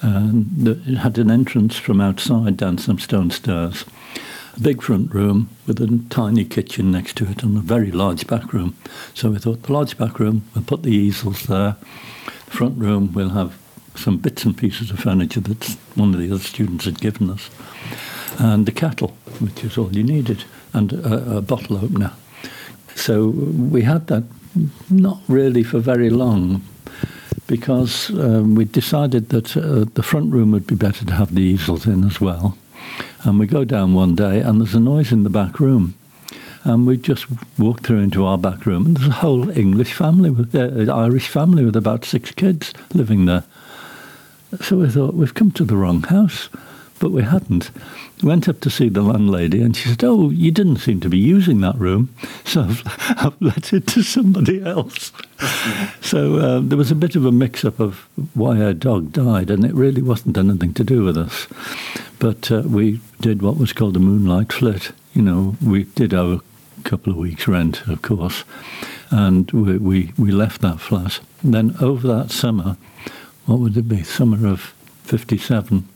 And 0.02 0.68
it 0.68 0.98
had 0.98 1.20
an 1.20 1.30
entrance 1.30 1.78
from 1.78 2.02
outside 2.02 2.58
down 2.58 2.80
some 2.80 2.98
stone 2.98 3.30
stairs. 3.30 3.86
A 4.58 4.60
big 4.60 4.82
front 4.82 5.14
room 5.14 5.50
with 5.68 5.80
a 5.80 6.00
tiny 6.10 6.46
kitchen 6.46 6.92
next 6.92 7.16
to 7.18 7.30
it 7.30 7.44
and 7.44 7.58
a 7.58 7.62
very 7.62 7.92
large 7.92 8.26
back 8.26 8.54
room. 8.54 8.76
So 9.14 9.30
we 9.30 9.38
thought 9.38 9.62
the 9.62 9.74
large 9.74 10.00
back 10.00 10.20
room, 10.20 10.46
we'll 10.56 10.64
put 10.64 10.82
the 10.82 10.90
easels 10.90 11.44
there. 11.44 11.76
The 12.46 12.52
front 12.52 12.80
room, 12.80 13.14
we'll 13.14 13.30
have 13.30 13.56
some 13.94 14.18
bits 14.18 14.46
and 14.46 14.58
pieces 14.58 14.90
of 14.90 14.98
furniture 14.98 15.42
that 15.42 15.78
one 15.94 16.12
of 16.12 16.20
the 16.20 16.32
other 16.32 16.44
students 16.44 16.86
had 16.86 17.00
given 17.00 17.30
us. 17.30 17.52
And 18.40 18.66
the 18.66 18.72
kettle, 18.72 19.10
which 19.40 19.64
is 19.64 19.78
all 19.78 19.96
you 19.96 20.04
needed, 20.04 20.44
and 20.74 20.92
a, 20.92 21.38
a 21.38 21.42
bottle 21.42 21.78
opener. 21.78 22.14
So 23.06 23.28
we 23.28 23.84
had 23.84 24.08
that 24.08 24.24
not 24.90 25.22
really 25.28 25.62
for 25.62 25.78
very 25.78 26.10
long 26.10 26.64
because 27.46 28.10
um, 28.10 28.56
we 28.56 28.66
decided 28.66 29.30
that 29.30 29.56
uh, 29.56 29.86
the 29.94 30.02
front 30.02 30.34
room 30.34 30.50
would 30.54 30.66
be 30.66 30.74
better 30.74 31.06
to 31.06 31.14
have 31.14 31.36
the 31.36 31.44
easels 31.44 31.86
in 31.86 32.04
as 32.04 32.20
well. 32.20 32.58
And 33.22 33.38
we 33.38 33.46
go 33.46 33.64
down 33.64 33.94
one 33.94 34.16
day 34.16 34.40
and 34.40 34.60
there's 34.60 34.74
a 34.74 34.80
noise 34.80 35.12
in 35.12 35.22
the 35.22 35.30
back 35.30 35.60
room. 35.60 35.94
And 36.64 36.88
we 36.88 36.98
just 36.98 37.28
walk 37.60 37.82
through 37.82 38.00
into 38.00 38.26
our 38.26 38.40
back 38.40 38.66
room 38.66 38.88
and 38.88 38.98
there's 38.98 39.10
a 39.10 39.22
whole 39.22 39.56
English 39.56 39.94
family, 39.94 40.32
with 40.32 40.56
uh, 40.56 40.92
Irish 40.92 41.28
family 41.28 41.64
with 41.64 41.76
about 41.76 42.06
six 42.06 42.32
kids 42.32 42.74
living 42.96 43.26
there. 43.26 43.44
So 44.62 44.78
we 44.78 44.90
thought, 44.90 45.14
we've 45.14 45.36
come 45.36 45.52
to 45.52 45.64
the 45.64 45.78
wrong 45.78 46.02
house. 46.02 46.50
But 47.00 47.12
we 47.12 47.24
hadn't. 47.24 47.72
Went 48.24 48.48
up 48.48 48.62
to 48.62 48.70
see 48.70 48.88
the 48.88 49.02
landlady 49.02 49.62
and 49.62 49.76
she 49.76 49.90
said, 49.90 50.04
Oh, 50.04 50.30
you 50.30 50.52
didn't 50.52 50.78
seem 50.78 51.02
to 51.02 51.10
be 51.10 51.18
using 51.18 51.62
that 51.62 51.78
room. 51.78 52.14
So 52.46 52.62
I've, 52.62 52.84
I've 53.18 53.42
let 53.42 53.74
it 53.74 53.88
to 53.88 54.02
somebody 54.02 54.64
else. 54.64 55.12
so 56.02 56.38
uh, 56.38 56.60
there 56.62 56.78
was 56.78 56.92
a 56.92 56.96
bit 56.96 57.16
of 57.16 57.26
a 57.26 57.32
mix 57.32 57.66
up 57.66 57.80
of 57.80 58.08
why 58.34 58.62
our 58.62 58.74
dog 58.74 59.12
died, 59.12 59.50
and 59.50 59.66
it 59.66 59.74
really 59.74 60.02
wasn't 60.02 60.38
anything 60.38 60.74
to 60.76 60.84
do 60.84 61.04
with 61.04 61.18
us. 61.18 61.48
But 62.20 62.50
uh, 62.50 62.64
we 62.66 63.02
did 63.20 63.42
what 63.42 63.58
was 63.58 63.74
called 63.74 63.98
a 63.98 64.00
moonlight 64.00 64.54
flit. 64.54 64.92
You 65.14 65.22
know, 65.22 65.58
we 65.62 65.84
did 65.84 66.14
our 66.14 66.40
couple 66.86 67.12
of 67.12 67.18
weeks' 67.18 67.48
rent, 67.48 67.86
of 67.88 68.02
course, 68.02 68.44
and 69.10 69.52
we, 69.52 69.78
we, 69.78 70.14
we 70.18 70.32
left 70.32 70.62
that 70.62 70.80
flat. 70.80 71.20
Then 71.44 71.76
over 71.82 72.08
that 72.08 72.32
summer, 72.32 72.78
what 73.46 73.60
would 73.60 73.76
it 73.76 73.90
be? 73.90 74.04
Summer 74.04 74.48
of 74.48 74.74
57. 75.04 75.88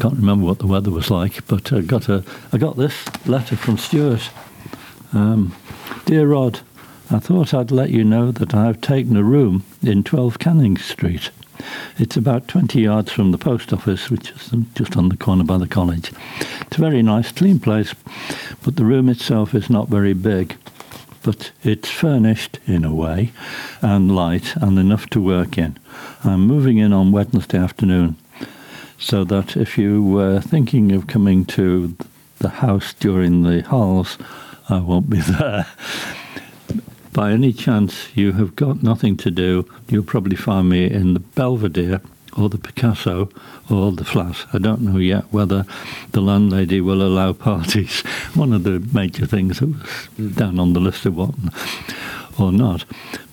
Can't 0.00 0.14
remember 0.14 0.46
what 0.46 0.60
the 0.60 0.68
weather 0.68 0.92
was 0.92 1.10
like, 1.10 1.44
but 1.48 1.72
I 1.72 1.80
got 1.80 2.08
a 2.08 2.22
I 2.52 2.58
got 2.58 2.76
this 2.76 2.94
letter 3.26 3.56
from 3.56 3.78
Stuart. 3.78 4.30
Um, 5.12 5.56
Dear 6.06 6.28
Rod, 6.28 6.60
I 7.10 7.18
thought 7.18 7.52
I'd 7.52 7.72
let 7.72 7.90
you 7.90 8.04
know 8.04 8.30
that 8.30 8.54
I 8.54 8.66
have 8.66 8.80
taken 8.80 9.16
a 9.16 9.24
room 9.24 9.64
in 9.82 10.04
12 10.04 10.38
Canning 10.38 10.76
Street. 10.76 11.30
It's 11.98 12.16
about 12.16 12.46
20 12.46 12.80
yards 12.80 13.10
from 13.10 13.32
the 13.32 13.38
post 13.38 13.72
office, 13.72 14.08
which 14.08 14.30
is 14.30 14.52
just 14.74 14.96
on 14.96 15.08
the 15.08 15.16
corner 15.16 15.42
by 15.42 15.58
the 15.58 15.66
college. 15.66 16.12
It's 16.60 16.78
a 16.78 16.80
very 16.80 17.02
nice, 17.02 17.32
clean 17.32 17.58
place, 17.58 17.92
but 18.62 18.76
the 18.76 18.84
room 18.84 19.08
itself 19.08 19.52
is 19.52 19.68
not 19.68 19.88
very 19.88 20.12
big. 20.12 20.56
But 21.24 21.50
it's 21.64 21.90
furnished 21.90 22.60
in 22.66 22.84
a 22.84 22.94
way, 22.94 23.32
and 23.82 24.14
light, 24.14 24.54
and 24.56 24.78
enough 24.78 25.08
to 25.10 25.20
work 25.20 25.58
in. 25.58 25.76
I'm 26.22 26.46
moving 26.46 26.78
in 26.78 26.92
on 26.92 27.10
Wednesday 27.10 27.58
afternoon, 27.58 28.16
so 28.98 29.24
that 29.24 29.56
if 29.56 29.78
you 29.78 30.02
were 30.02 30.40
thinking 30.40 30.92
of 30.92 31.06
coming 31.06 31.44
to 31.44 31.96
the 32.38 32.48
house 32.48 32.92
during 32.94 33.42
the 33.42 33.62
halls, 33.62 34.18
I 34.68 34.80
won't 34.80 35.08
be 35.08 35.20
there. 35.38 35.66
by 37.12 37.32
any 37.32 37.52
chance 37.52 38.16
you 38.16 38.32
have 38.32 38.54
got 38.56 38.82
nothing 38.82 39.16
to 39.18 39.30
do, 39.30 39.68
you'll 39.88 40.04
probably 40.04 40.36
find 40.36 40.68
me 40.68 40.90
in 40.90 41.14
the 41.14 41.20
Belvedere 41.20 42.00
or 42.36 42.48
the 42.48 42.58
Picasso 42.58 43.28
or 43.70 43.92
the 43.92 44.04
flat. 44.04 44.46
I 44.52 44.58
don't 44.58 44.82
know 44.82 44.98
yet 44.98 45.24
whether 45.32 45.64
the 46.12 46.20
landlady 46.20 46.80
will 46.80 47.02
allow 47.02 47.32
parties. 47.50 48.02
One 48.34 48.52
of 48.52 48.64
the 48.64 48.86
major 48.92 49.26
things 49.26 49.60
that 49.60 49.68
was 49.68 50.06
hmm. 50.16 50.28
down 50.30 50.58
on 50.58 50.72
the 50.72 50.80
list 50.80 51.06
of 51.06 51.16
what 51.16 51.34
or 52.38 52.52
not. 52.52 52.84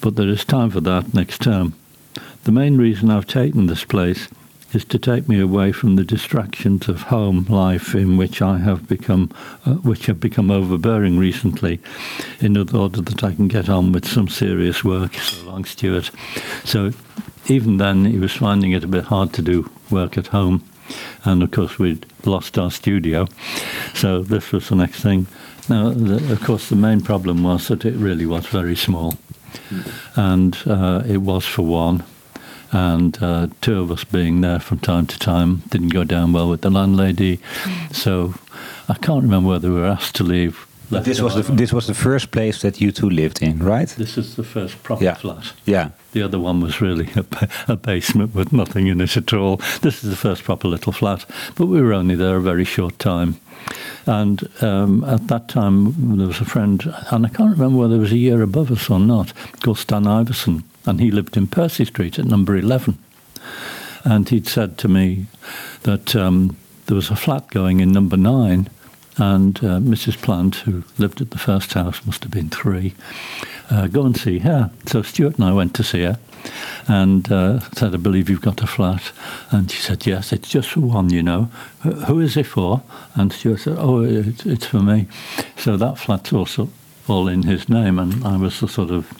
But 0.02 0.16
there 0.16 0.30
is 0.30 0.46
time 0.46 0.72
for 0.72 0.82
that 0.82 1.14
next 1.14 1.42
term. 1.42 1.76
The 2.44 2.52
main 2.52 2.78
reason 2.78 3.10
I've 3.10 3.28
taken 3.28 3.68
this 3.68 3.84
place 3.84 4.28
is 4.76 4.86
to 4.86 5.00
take 5.00 5.30
me 5.30 5.40
away 5.40 5.72
from 5.72 5.96
the 5.96 6.04
distractions 6.04 6.90
of 6.90 7.04
home 7.04 7.46
life 7.50 7.96
in 7.96 8.18
which 8.18 8.42
I 8.42 8.58
have 8.58 8.88
become, 8.88 9.32
uh, 9.66 9.76
which 9.76 10.08
have 10.08 10.20
become 10.20 10.52
overbearing 10.52 11.18
recently, 11.18 11.80
in 12.42 12.58
order 12.58 13.02
that 13.02 13.24
I 13.24 13.34
can 13.34 13.48
get 13.48 13.70
on 13.70 13.94
with 13.94 14.06
some 14.06 14.28
serious 14.28 14.84
work. 14.84 15.14
So 15.16 15.46
long, 15.46 15.64
Stuart. 15.64 16.12
So 16.66 16.92
even 17.48 17.78
then, 17.78 18.06
he 18.06 18.20
was 18.20 18.34
finding 18.34 18.74
it 18.74 18.84
a 18.84 18.88
bit 18.88 19.06
hard 19.06 19.32
to 19.34 19.42
do 19.42 19.70
work 19.90 20.18
at 20.18 20.28
home, 20.28 20.64
and 21.24 21.42
of 21.42 21.52
course 21.52 21.80
we'd 21.80 22.06
lost 22.26 22.58
our 22.58 22.72
studio, 22.72 23.28
so 23.94 24.22
this 24.22 24.52
was 24.52 24.68
the 24.68 24.76
next 24.76 25.02
thing. 25.02 25.28
Now, 25.70 25.90
the, 25.92 26.34
of 26.34 26.44
course, 26.44 26.70
the 26.70 26.76
main 26.76 27.02
problem 27.02 27.44
was 27.44 27.68
that 27.70 27.86
it 27.86 27.96
really 27.96 28.26
was 28.26 28.46
very 28.48 28.76
small, 28.76 29.18
and 30.16 30.58
uh, 30.66 31.04
it 31.08 31.18
was 31.18 31.46
for 31.46 31.62
one 31.62 32.04
and 32.72 33.18
uh, 33.22 33.48
two 33.62 33.82
of 33.82 33.92
us 33.92 34.04
being 34.04 34.42
there 34.42 34.60
from 34.60 34.80
time 34.80 35.06
to 35.08 35.20
time 35.20 35.62
didn't 35.70 35.90
go 35.94 36.04
down 36.04 36.34
well 36.34 36.50
with 36.50 36.62
the 36.62 36.70
landlady. 36.70 37.40
So 37.92 38.34
I 38.90 38.94
can't 38.96 39.24
remember 39.24 39.50
whether 39.50 39.70
we 39.72 39.80
were 39.80 39.86
asked 39.88 40.16
to 40.16 40.24
leave. 40.24 40.68
But 40.92 41.04
this 41.04 41.20
was 41.20 41.34
the 41.34 41.52
this 41.56 41.74
was 41.74 41.88
the 41.88 41.96
first 41.96 42.30
place 42.30 42.62
that 42.62 42.80
you 42.80 42.92
two 42.92 43.10
lived 43.10 43.42
in, 43.42 43.58
right? 43.58 43.90
This 43.98 44.18
is 44.18 44.36
the 44.36 44.44
first 44.44 44.84
proper 44.84 45.04
Yeah. 45.04 45.16
flat. 45.16 45.54
Yeah. 45.66 45.90
The 46.12 46.22
other 46.22 46.38
one 46.40 46.62
was 46.62 46.80
really 46.80 47.10
a, 47.16 47.26
a 47.68 47.76
basement 47.76 48.36
with 48.36 48.54
nothing 48.54 48.88
in 48.88 49.02
it 49.02 49.18
at 49.18 49.34
all. 49.34 49.58
This 49.82 50.04
is 50.04 50.10
the 50.12 50.16
first 50.16 50.44
proper 50.44 50.68
little 50.68 50.94
flat, 50.94 51.26
but 51.56 51.66
we 51.66 51.82
were 51.82 51.94
only 51.94 52.16
there 52.16 52.38
a 52.38 52.42
very 52.42 52.66
short 52.66 53.00
time. 53.00 53.36
And 54.06 54.48
um, 54.62 55.04
at 55.06 55.28
that 55.28 55.48
time, 55.48 56.18
there 56.18 56.28
was 56.28 56.40
a 56.40 56.46
friend, 56.46 56.84
and 57.12 57.26
I 57.26 57.30
can't 57.30 57.58
remember 57.58 57.80
whether 57.80 57.96
it 57.96 58.00
was 58.00 58.12
a 58.12 58.18
year 58.18 58.44
above 58.44 58.70
us 58.72 58.88
or 58.90 59.00
not, 59.00 59.34
called 59.64 59.80
Stan 59.80 60.06
Iverson, 60.06 60.64
and 60.86 61.00
he 61.00 61.12
lived 61.12 61.38
in 61.38 61.48
Percy 61.48 61.86
Street 61.86 62.20
at 62.20 62.26
number 62.26 62.56
11. 62.56 62.98
And 64.04 64.30
he'd 64.30 64.48
said 64.48 64.78
to 64.80 64.88
me 64.88 65.28
that 65.84 66.16
um, 66.16 66.58
there 66.86 66.96
was 66.96 67.10
a 67.10 67.16
flat 67.16 67.50
going 67.50 67.80
in 67.80 67.92
number 67.92 68.18
nine, 68.18 68.70
and 69.18 69.58
uh, 69.60 69.80
Mrs. 69.80 70.22
Plant, 70.22 70.56
who 70.58 70.84
lived 70.98 71.22
at 71.22 71.32
the 71.32 71.38
first 71.38 71.74
house, 71.74 72.06
must 72.06 72.24
have 72.24 72.32
been 72.32 72.50
three, 72.50 72.94
uh, 73.70 73.88
go 73.88 74.06
and 74.06 74.16
see 74.16 74.40
her. 74.40 74.72
So 74.86 75.02
Stuart 75.02 75.36
and 75.36 75.46
I 75.46 75.54
went 75.54 75.74
to 75.76 75.84
see 75.84 76.04
her 76.04 76.20
and 76.88 77.32
uh, 77.32 77.60
said, 77.72 77.94
I 77.94 77.98
believe 77.98 78.30
you've 78.30 78.42
got 78.42 78.62
a 78.62 78.68
flat. 78.68 79.12
And 79.52 79.72
she 79.72 79.82
said, 79.82 80.06
Yes, 80.06 80.32
it's 80.32 80.50
just 80.50 80.70
for 80.70 80.82
one, 80.82 81.10
you 81.10 81.24
know. 81.24 81.46
Who 82.08 82.20
is 82.20 82.38
it 82.38 82.46
for? 82.46 82.84
And 83.16 83.32
Stuart 83.32 83.62
said, 83.62 83.78
Oh, 83.80 84.04
it, 84.04 84.46
it's 84.46 84.68
for 84.68 84.80
me. 84.80 85.08
So 85.58 85.78
that 85.78 85.98
flat's 85.98 86.34
also 86.34 86.70
all 87.08 87.28
in 87.28 87.44
his 87.44 87.70
name, 87.70 88.00
and 88.00 88.26
I 88.26 88.38
was 88.38 88.60
the 88.60 88.68
sort 88.68 88.92
of 88.92 89.12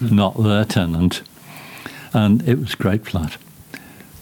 not 0.00 0.42
their 0.42 0.64
tenant. 0.64 1.22
And 2.12 2.46
it 2.48 2.58
was 2.58 2.74
a 2.74 2.76
great 2.76 3.06
flat 3.06 3.36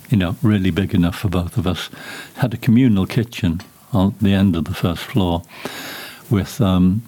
you 0.09 0.17
know, 0.17 0.37
really 0.43 0.71
big 0.71 0.95
enough 0.95 1.17
for 1.17 1.29
both 1.29 1.57
of 1.57 1.67
us. 1.67 1.91
Had 2.37 2.55
a 2.55 2.57
communal 2.57 3.07
kitchen 3.07 3.61
on 3.93 4.15
the 4.21 4.33
end 4.33 4.57
of 4.57 4.65
the 4.65 4.75
first 4.75 5.03
floor 5.03 5.43
with 6.31 6.61
um, 6.61 7.03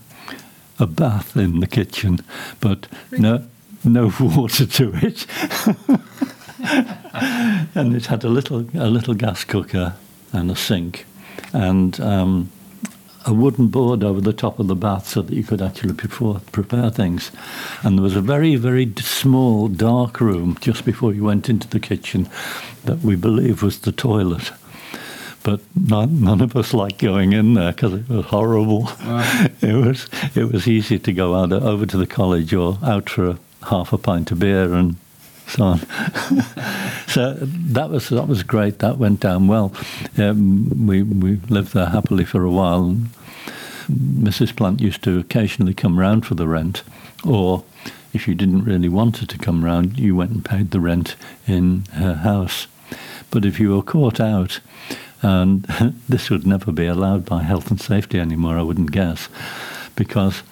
a 0.78 0.87
bath 0.87 1.37
in 1.37 1.61
the 1.61 1.66
kitchen, 1.66 2.21
but 2.61 2.87
no, 3.12 3.47
no 3.85 4.12
water 4.21 4.66
to 4.66 4.92
it. 4.95 5.26
and 7.75 7.95
it 7.95 8.07
had 8.07 8.25
a 8.25 8.28
little, 8.28 8.61
a 8.75 8.88
little 8.88 9.14
gas 9.14 9.45
cooker 9.45 9.95
and 10.33 10.50
a 10.50 10.57
sink, 10.57 11.07
and 11.52 12.00
um, 12.00 12.50
a 13.27 13.35
wooden 13.35 13.69
board 13.69 14.03
over 14.03 14.21
the 14.21 14.33
top 14.33 14.59
of 14.59 14.67
the 14.67 14.75
bath 14.75 15.09
so 15.09 15.23
that 15.23 15.35
you 15.35 15.43
could 15.43 15.61
actually 15.61 15.93
prepare, 15.93 16.41
prepare 16.53 16.91
things. 16.91 17.31
And 17.83 17.99
there 17.99 18.03
was 18.03 18.17
a 18.17 18.21
very, 18.21 18.57
very 18.57 18.93
small, 18.99 19.69
dark 19.69 20.21
room 20.21 20.57
just 20.61 20.85
before 20.85 21.12
you 21.12 21.25
went 21.25 21.49
into 21.49 21.69
the 21.69 21.81
kitchen 21.81 22.29
that 22.85 23.00
we 23.00 23.17
believe 23.17 23.62
was 23.62 23.81
the 23.81 23.93
toilet. 23.93 24.53
But 25.43 25.61
none, 25.75 26.23
none 26.23 26.41
of 26.41 26.55
us 26.55 26.75
liked 26.75 26.99
going 26.99 27.33
in 27.33 27.55
there 27.55 27.73
because 27.73 27.95
it 27.95 28.09
was 28.09 28.27
horrible. 28.27 28.91
it 29.62 29.75
was 29.75 30.07
it 30.35 30.53
was 30.53 30.69
easy 30.69 30.99
to 30.99 31.12
go 31.12 31.35
out 31.35 31.53
uh, 31.53 31.61
over 31.61 31.87
to 31.87 31.97
the 31.97 32.07
college 32.07 32.53
or 32.53 32.79
out 32.83 33.09
for 33.09 33.29
a, 33.31 33.39
half 33.67 33.93
a 33.93 33.99
pint 33.99 34.31
of 34.31 34.39
beer 34.39 34.75
and 34.75 34.97
so 35.50 35.64
on. 35.64 35.78
so 37.09 37.35
that 37.40 37.90
was 37.90 38.09
that 38.09 38.28
was 38.28 38.42
great. 38.42 38.78
That 38.78 38.99
went 38.99 39.21
down 39.21 39.47
well. 39.47 39.73
Um, 40.16 40.87
we 40.87 41.02
we 41.02 41.37
lived 41.49 41.75
there 41.75 41.87
happily 41.87 42.25
for 42.25 42.45
a 42.45 42.50
while. 42.50 42.97
Mrs. 43.90 44.54
Plant 44.54 44.80
used 44.80 45.02
to 45.02 45.19
occasionally 45.19 45.75
come 45.75 45.99
round 45.99 46.25
for 46.25 46.37
the 46.37 46.47
rent, 46.47 46.85
or 47.25 47.64
if 48.12 48.28
you 48.28 48.35
didn't 48.35 48.64
really 48.64 48.88
want 48.88 49.19
her 49.19 49.26
to 49.26 49.38
come 49.38 49.64
round, 49.64 49.99
you 49.99 50.14
went 50.14 50.30
and 50.30 50.45
paid 50.45 50.71
the 50.71 50.80
rent 50.80 51.16
in 51.47 51.85
her 51.92 52.14
house. 52.14 52.69
But 53.30 53.45
if 53.45 53.59
you 53.59 53.75
were 53.75 53.83
caught 53.83 54.21
out, 54.21 54.61
and 55.23 55.64
this 56.09 56.30
would 56.30 56.47
never 56.47 56.71
be 56.71 56.87
allowed 56.87 57.25
by 57.25 57.42
health 57.42 57.71
and 57.71 57.80
safety 57.80 58.21
anymore, 58.21 58.59
I 58.59 58.62
wouldn't 58.62 58.92
guess, 58.92 59.28
because 59.97 60.42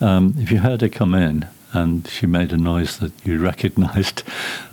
um, 0.00 0.34
if 0.38 0.50
you 0.50 0.58
heard 0.58 0.80
her 0.80 0.88
come 0.88 1.14
in 1.14 1.48
and 1.72 2.06
she 2.08 2.26
made 2.26 2.52
a 2.52 2.56
noise 2.56 2.98
that 2.98 3.12
you 3.24 3.38
recognised, 3.38 4.22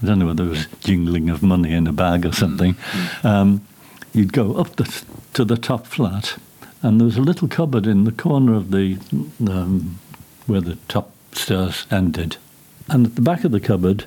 I 0.01 0.05
don't 0.05 0.19
know 0.19 0.27
whether 0.27 0.45
it 0.45 0.49
was 0.49 0.67
jingling 0.81 1.29
of 1.29 1.43
money 1.43 1.73
in 1.73 1.87
a 1.87 1.93
bag 1.93 2.25
or 2.25 2.33
something, 2.33 2.75
um, 3.23 3.65
you'd 4.13 4.33
go 4.33 4.55
up 4.55 4.75
the, 4.75 5.03
to 5.33 5.45
the 5.45 5.57
top 5.57 5.85
flat, 5.85 6.37
and 6.81 6.99
there 6.99 7.05
was 7.05 7.17
a 7.17 7.21
little 7.21 7.47
cupboard 7.47 7.87
in 7.87 8.03
the 8.03 8.11
corner 8.11 8.53
of 8.53 8.71
the 8.71 8.97
um, 9.47 9.99
where 10.45 10.61
the 10.61 10.77
top 10.87 11.11
stairs 11.33 11.85
ended, 11.91 12.37
and 12.87 13.05
at 13.05 13.15
the 13.15 13.21
back 13.21 13.43
of 13.43 13.51
the 13.51 13.59
cupboard 13.59 14.05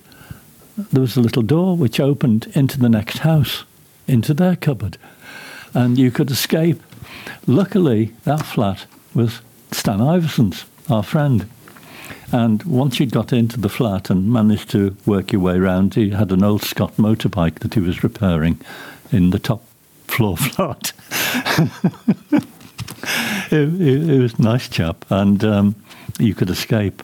there 0.77 1.03
was 1.03 1.17
a 1.17 1.21
little 1.21 1.43
door 1.43 1.77
which 1.77 2.01
opened 2.01 2.51
into 2.55 2.79
the 2.79 2.89
next 2.89 3.19
house, 3.19 3.65
into 4.07 4.33
their 4.33 4.57
cupboard, 4.57 4.97
and 5.75 5.99
you 5.99 6.11
could 6.11 6.31
escape. 6.31 6.83
Luckily, 7.47 8.15
that 8.25 8.47
flat 8.47 8.87
was 9.15 9.41
Stan 9.73 10.01
Iverson's, 10.01 10.65
our 10.89 11.03
friend. 11.03 11.49
And 12.33 12.63
once 12.63 13.01
you'd 13.01 13.13
got 13.13 13.33
into 13.33 13.61
the 13.61 13.69
flat 13.69 14.11
and 14.11 14.33
managed 14.33 14.71
to 14.71 14.97
work 15.05 15.33
your 15.33 15.41
way 15.41 15.59
round, 15.59 15.95
he 15.95 16.11
had 16.11 16.31
an 16.31 16.45
old 16.45 16.63
Scott 16.63 16.95
motorbike 16.97 17.61
that 17.61 17.75
he 17.75 17.81
was 17.81 18.05
repairing 18.05 18.61
in 19.11 19.31
the 19.31 19.39
top 19.39 19.63
floor 20.07 20.37
flat. 20.37 20.93
it, 23.51 23.53
it, 23.53 24.11
it 24.11 24.21
was 24.21 24.35
a 24.35 24.43
nice 24.43 24.69
chap, 24.69 25.05
and 25.11 25.43
um, 25.45 25.75
you 26.19 26.35
could 26.35 26.51
escape 26.51 27.03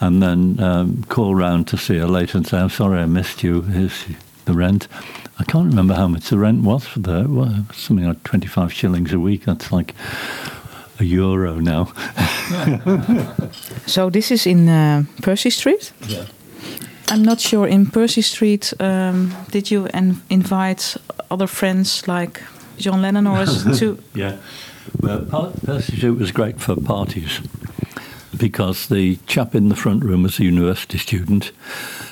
and 0.00 0.22
then 0.22 0.58
um, 0.60 1.04
call 1.04 1.34
round 1.34 1.68
to 1.68 1.76
see 1.76 1.98
her 1.98 2.08
later 2.08 2.38
and 2.38 2.46
say, 2.46 2.58
I'm 2.58 2.70
sorry 2.70 3.00
I 3.00 3.06
missed 3.06 3.42
you, 3.42 3.62
here's 3.62 4.06
the 4.46 4.54
rent. 4.54 4.88
I 5.38 5.44
can't 5.44 5.68
remember 5.68 5.94
how 5.94 6.08
much 6.08 6.30
the 6.30 6.38
rent 6.38 6.62
was 6.62 6.86
for 6.86 7.00
the, 7.00 7.26
well, 7.28 7.66
something 7.72 8.06
like 8.06 8.22
25 8.24 8.72
shillings 8.72 9.12
a 9.12 9.20
week. 9.20 9.44
That's 9.44 9.70
like 9.70 9.94
a 11.00 11.04
euro 11.04 11.60
now. 11.60 11.92
So 13.86 14.10
this 14.10 14.30
is 14.30 14.46
in 14.46 14.68
uh, 14.68 15.04
Percy 15.22 15.50
Street. 15.50 15.92
Yeah. 16.08 16.24
I'm 17.08 17.22
not 17.22 17.40
sure. 17.40 17.66
In 17.66 17.86
Percy 17.86 18.22
Street, 18.22 18.72
um, 18.80 19.34
did 19.50 19.70
you 19.70 19.86
en- 19.94 20.20
invite 20.28 20.96
other 21.30 21.46
friends 21.46 22.06
like 22.06 22.42
John 22.78 23.02
Lennon, 23.02 23.26
or 23.26 23.42
is 23.42 23.66
it 23.66 23.76
too? 23.78 23.98
Yeah. 24.14 24.36
Well, 25.00 25.24
Par- 25.24 25.52
Percy 25.66 25.96
Street 25.96 26.18
was 26.18 26.30
great 26.32 26.60
for 26.60 26.76
parties 26.76 27.40
because 28.36 28.86
the 28.88 29.16
chap 29.26 29.54
in 29.54 29.68
the 29.68 29.76
front 29.76 30.04
room 30.04 30.22
was 30.22 30.38
a 30.38 30.44
university 30.44 30.98
student 30.98 31.52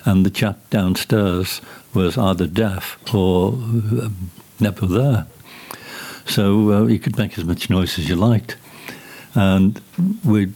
and 0.04 0.26
the 0.26 0.30
chap 0.30 0.56
downstairs 0.70 1.60
was 1.94 2.18
either 2.18 2.46
deaf 2.46 2.98
or 3.14 3.52
uh, 3.54 4.08
never 4.60 4.86
there. 4.86 5.26
So 6.26 6.72
uh, 6.72 6.86
you 6.86 6.98
could 6.98 7.16
make 7.16 7.38
as 7.38 7.44
much 7.44 7.70
noise 7.70 7.98
as 7.98 8.08
you 8.08 8.16
liked. 8.16 8.56
And 9.38 9.80
we, 10.24 10.52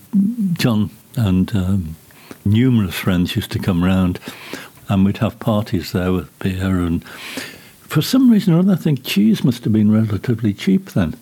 John 0.54 0.90
and 1.16 1.54
um, 1.54 1.96
numerous 2.44 2.96
friends 2.96 3.36
used 3.36 3.52
to 3.52 3.60
come 3.60 3.84
round 3.84 4.18
and 4.88 5.04
we'd 5.04 5.18
have 5.18 5.38
parties 5.38 5.92
there 5.92 6.12
with 6.12 6.36
beer 6.40 6.80
and 6.80 7.04
for 7.04 8.02
some 8.02 8.28
reason 8.28 8.54
or 8.54 8.58
other 8.58 8.72
I 8.72 8.76
think 8.76 9.04
cheese 9.04 9.44
must 9.44 9.62
have 9.62 9.72
been 9.72 9.92
relatively 9.92 10.52
cheap 10.52 10.90
then 10.90 11.14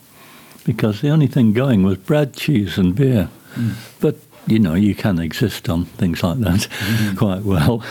because 0.65 1.03
the 1.03 1.11
only 1.11 1.27
thing 1.27 1.53
going 1.53 1.83
was 1.83 1.99
bread, 1.99 2.33
cheese 2.33 2.79
and 2.79 2.95
beer. 2.95 3.29
But, 4.01 4.17
you 4.47 4.59
know, 4.59 4.75
you 4.75 4.95
can 4.95 5.19
exist 5.19 5.69
on 5.69 5.85
things 5.85 6.23
like 6.23 6.39
that 6.39 6.67
quite 7.19 7.43
well. 7.43 7.85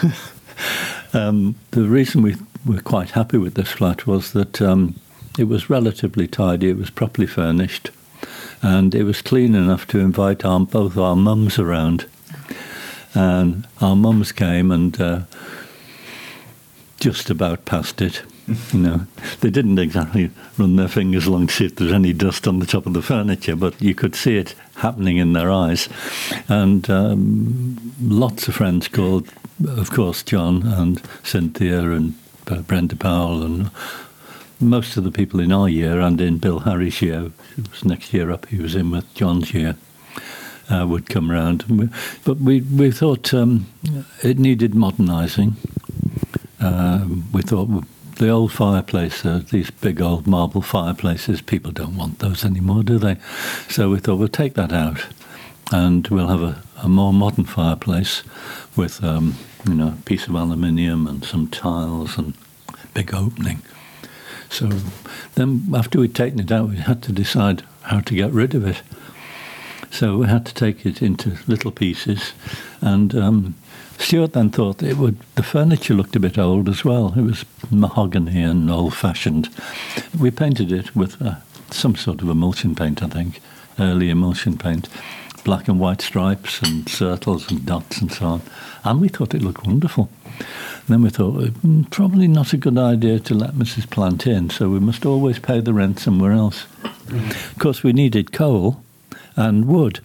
um, 1.14 1.56
the 1.72 1.84
reason 1.84 2.24
we 2.24 2.38
were 2.66 2.82
quite 2.82 3.12
happy 3.12 3.38
with 3.38 3.54
this 3.54 3.70
flat 3.70 4.08
was 4.08 4.34
that 4.34 4.62
um, 4.64 5.00
it 5.38 5.44
was 5.44 5.70
relatively 5.70 6.28
tidy, 6.28 6.70
it 6.70 6.78
was 6.78 6.90
properly 6.90 7.28
furnished, 7.28 7.92
and 8.62 8.94
it 8.94 9.04
was 9.04 9.22
clean 9.22 9.56
enough 9.56 9.88
to 9.88 10.00
invite 10.00 10.44
our, 10.44 10.60
both 10.60 10.98
our 10.98 11.16
mums 11.16 11.58
around. 11.60 12.06
and 13.14 13.68
our 13.82 13.96
mums 13.96 14.32
came 14.32 14.72
and 14.72 15.00
uh, 15.02 15.22
just 17.00 17.30
about 17.30 17.66
passed 17.66 18.02
it. 18.02 18.22
You 18.74 18.80
know, 18.80 19.08
they 19.42 19.50
didn't 19.50 19.80
exactly 19.80 20.32
run 20.58 20.76
their 20.76 20.88
fingers 20.88 21.26
along 21.26 21.48
to 21.48 21.54
see 21.54 21.66
if 21.66 21.76
there's 21.76 21.92
any 21.92 22.14
dust 22.14 22.48
on 22.48 22.60
the 22.60 22.66
top 22.66 22.86
of 22.86 22.94
the 22.94 23.02
furniture, 23.02 23.56
but 23.56 23.82
you 23.82 23.96
could 23.96 24.16
see 24.16 24.38
it 24.38 24.56
happening 24.78 25.18
in 25.18 25.34
their 25.34 25.52
eyes. 25.52 25.88
And 26.48 26.90
um, 26.90 27.94
lots 28.02 28.48
of 28.48 28.56
friends 28.56 28.88
called, 28.88 29.30
of 29.66 29.92
course, 29.92 30.24
John 30.24 30.64
and 30.68 31.02
Cynthia 31.24 31.92
and 31.92 32.16
uh, 32.48 32.62
Brenda 32.62 32.96
Powell 32.96 33.44
and 33.44 33.70
most 34.60 34.98
of 34.98 35.04
the 35.04 35.12
people 35.12 35.40
in 35.40 35.52
our 35.52 35.70
year 35.70 36.00
and 36.00 36.20
in 36.20 36.38
Bill 36.38 36.60
Harry's 36.60 37.02
year, 37.02 37.32
it 37.58 37.70
was 37.72 37.86
next 37.86 38.14
year 38.14 38.32
up, 38.32 38.46
he 38.48 38.58
was 38.58 38.76
in 38.76 38.92
with 38.92 39.14
John's 39.14 39.54
year, 39.54 39.76
uh, 40.70 40.86
would 40.88 41.10
come 41.10 41.32
round. 41.32 41.92
But 42.24 42.38
we, 42.38 42.62
we 42.62 42.92
thought 42.92 43.34
um, 43.34 43.68
it 44.24 44.38
needed 44.38 44.76
modernising. 44.76 45.56
Um, 46.60 47.26
we 47.32 47.42
thought 47.42 47.86
the 48.18 48.30
old 48.30 48.52
fireplace, 48.52 49.26
uh, 49.26 49.42
these 49.50 49.72
big 49.72 50.02
old 50.02 50.28
marble 50.28 50.62
fireplaces, 50.62 51.42
people 51.42 51.72
don't 51.72 51.96
want 51.96 52.20
those 52.20 52.44
anymore, 52.44 52.84
do 52.84 53.00
they? 53.00 53.16
So 53.70 53.90
we 53.90 54.00
thought 54.00 54.18
we'll 54.18 54.28
take 54.28 54.56
that 54.56 54.74
out 54.74 55.06
and 55.72 56.06
we'll 56.10 56.28
have 56.28 56.42
a, 56.42 56.62
a 56.84 56.90
more 56.90 57.14
modern 57.14 57.46
fireplace 57.46 58.24
with, 58.76 59.02
um, 59.04 59.36
you 59.66 59.74
know, 59.74 59.90
a 60.00 60.02
piece 60.04 60.28
of 60.28 60.36
aluminium 60.36 61.08
and 61.08 61.24
some 61.24 61.48
tiles 61.48 62.18
and 62.18 62.34
big 62.94 63.14
opening. 63.14 63.62
So 64.50 64.68
then, 65.36 65.70
after 65.74 66.00
we'd 66.00 66.16
taken 66.16 66.40
it 66.40 66.52
out, 66.52 66.70
we 66.70 66.78
had 66.78 67.02
to 67.04 67.12
decide 67.12 67.64
how 67.84 68.00
to 68.02 68.16
get 68.16 68.32
rid 68.32 68.56
of 68.56 68.66
it. 68.66 68.82
So 69.92 70.18
we 70.18 70.28
had 70.28 70.46
to 70.46 70.54
take 70.54 70.86
it 70.86 71.02
into 71.02 71.38
little 71.48 71.72
pieces, 71.72 72.34
and 72.82 73.16
um, 73.16 73.56
Stuart 73.98 74.34
then 74.34 74.50
thought 74.50 74.84
it 74.84 74.98
would. 74.98 75.18
The 75.36 75.44
furniture 75.44 75.94
looked 75.94 76.16
a 76.16 76.20
bit 76.20 76.38
old 76.38 76.70
as 76.70 76.86
well. 76.86 77.14
It 77.18 77.22
was 77.22 77.46
mahogany 77.72 78.42
and 78.44 78.70
old-fashioned. 78.70 79.50
We 80.20 80.32
painted 80.32 80.72
it 80.72 80.96
with 80.96 81.22
uh, 81.22 81.36
some 81.72 81.96
sort 81.96 82.22
of 82.22 82.30
emulsion 82.30 82.76
paint, 82.76 83.02
I 83.02 83.08
think, 83.08 83.42
early 83.80 84.10
emulsion 84.10 84.58
paint, 84.58 84.88
black 85.44 85.68
and 85.68 85.80
white 85.80 86.02
stripes 86.02 86.62
and 86.62 86.88
circles 86.88 87.50
and 87.50 87.66
dots 87.66 88.00
and 88.00 88.12
so 88.12 88.26
on. 88.26 88.42
And 88.84 89.02
we 89.02 89.10
thought 89.10 89.34
it 89.34 89.42
looked 89.42 89.66
wonderful. 89.66 90.10
Then 90.88 91.02
we 91.02 91.10
thought, 91.10 91.36
"Mm, 91.36 91.90
probably 91.90 92.28
not 92.28 92.54
a 92.54 92.58
good 92.58 92.78
idea 92.78 93.20
to 93.20 93.36
let 93.36 93.54
Mrs. 93.54 93.90
Plant 93.90 94.26
in, 94.26 94.50
so 94.50 94.70
we 94.70 94.80
must 94.80 95.06
always 95.06 95.40
pay 95.40 95.60
the 95.60 95.74
rent 95.74 96.00
somewhere 96.00 96.32
else. 96.32 96.66
Of 97.12 97.56
course, 97.60 97.84
we 97.84 97.94
needed 97.94 98.32
coal 98.32 98.82
and 99.36 99.66
wood. 99.66 100.00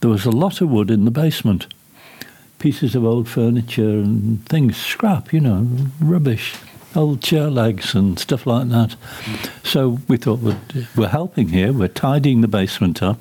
There 0.00 0.10
was 0.10 0.26
a 0.26 0.30
lot 0.30 0.60
of 0.60 0.70
wood 0.70 0.90
in 0.90 1.04
the 1.04 1.10
basement. 1.10 1.66
Pieces 2.58 2.94
of 2.94 3.04
old 3.04 3.28
furniture 3.28 3.88
and 3.88 4.44
things, 4.46 4.76
scrap, 4.76 5.32
you 5.32 5.40
know, 5.40 5.66
rubbish, 6.00 6.54
old 6.96 7.20
chair 7.20 7.50
legs 7.50 7.94
and 7.94 8.18
stuff 8.18 8.46
like 8.46 8.68
that. 8.68 8.96
So 9.62 10.00
we 10.08 10.16
thought, 10.16 10.40
we're, 10.40 10.58
we're 10.96 11.08
helping 11.08 11.48
here, 11.48 11.72
we're 11.72 11.88
tidying 11.88 12.40
the 12.40 12.48
basement 12.48 13.02
up, 13.02 13.20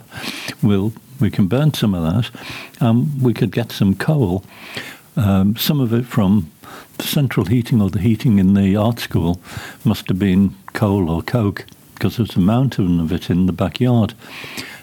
we'll, 0.62 0.94
we 1.20 1.30
can 1.30 1.48
burn 1.48 1.74
some 1.74 1.94
of 1.94 2.04
that, 2.04 2.30
and 2.80 3.22
we 3.22 3.34
could 3.34 3.52
get 3.52 3.72
some 3.72 3.96
coal, 3.96 4.44
um, 5.16 5.56
some 5.56 5.80
of 5.80 5.94
it 5.94 6.06
from 6.06 6.52
the 6.98 7.04
central 7.04 7.46
heating 7.46 7.82
or 7.82 7.90
the 7.90 8.00
heating 8.00 8.40
in 8.40 8.54
the 8.54 8.76
art 8.76 9.00
school 9.00 9.40
must 9.84 10.08
have 10.08 10.20
been 10.20 10.56
coal 10.74 11.10
or 11.10 11.22
coke 11.22 11.66
because 11.94 12.18
there's 12.18 12.36
a 12.36 12.40
mountain 12.40 13.00
of 13.00 13.12
it 13.12 13.30
in 13.30 13.46
the 13.46 13.54
backyard. 13.54 14.14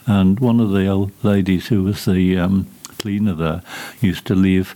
And 0.07 0.41
one 0.41 0.61
of 0.61 0.71
the 0.71 0.87
old 0.87 1.13
ladies 1.23 1.69
who 1.69 1.85
was 1.85 2.05
the 2.05 2.39
um, 2.39 2.67
cleaner 2.99 3.35
there 3.35 3.63
used 4.01 4.27
to 4.27 4.35
leave 4.35 4.75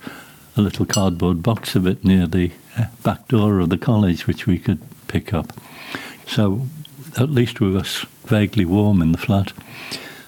a 0.56 0.61
little 0.61 0.87
cardboard 0.87 1.42
box 1.42 1.75
of 1.75 1.87
it 1.87 2.04
near 2.04 2.26
the 2.26 2.52
uh, 2.78 2.87
back 3.02 3.28
door 3.28 3.61
of 3.61 3.70
the 3.70 3.78
college, 3.78 4.26
which 4.26 4.46
we 4.46 4.58
could 4.58 4.80
pick 5.08 5.32
up. 5.32 5.52
So 6.26 6.67
at 7.19 7.30
least 7.30 7.60
we 7.60 7.71
were 7.71 7.84
vaguely 8.25 8.64
warm 8.64 9.02
in 9.02 9.12
the 9.12 9.19
flat. 9.19 9.52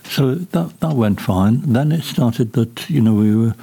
So 0.04 0.34
that 0.34 0.80
that 0.80 0.94
went 0.94 1.20
fine. 1.20 1.72
Then 1.72 1.92
it 1.92 2.02
started 2.02 2.52
that 2.52 2.88
you 2.88 3.00
know 3.00 3.14
we 3.14 3.34
were 3.34 3.54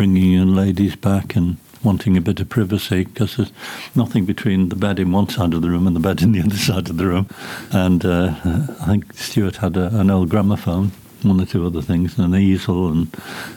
bringing 0.00 0.32
in 0.32 0.56
ladies 0.56 0.96
back 0.96 1.36
and 1.36 1.58
wanting 1.84 2.16
a 2.16 2.22
bit 2.22 2.40
of 2.40 2.48
privacy 2.48 3.04
because 3.04 3.36
there's 3.36 3.52
nothing 3.94 4.24
between 4.24 4.70
the 4.70 4.74
bed 4.74 4.98
in 4.98 5.12
one 5.12 5.28
side 5.28 5.52
of 5.52 5.60
the 5.60 5.68
room 5.68 5.86
and 5.86 5.94
the 5.94 6.00
bed 6.00 6.22
in 6.22 6.32
the 6.32 6.40
other 6.46 6.56
side 6.56 6.88
of 6.88 6.96
the 6.96 7.04
room. 7.04 7.28
And 7.70 8.02
uh, 8.02 8.34
I 8.80 8.86
think 8.86 9.12
Stuart 9.12 9.56
had 9.56 9.76
a, 9.76 9.94
an 9.94 10.10
old 10.10 10.30
gramophone, 10.30 10.92
one 11.20 11.38
or 11.38 11.44
two 11.44 11.66
other 11.66 11.82
things, 11.82 12.18
and 12.18 12.34
an 12.34 12.40
easel, 12.40 12.90
and 12.90 13.14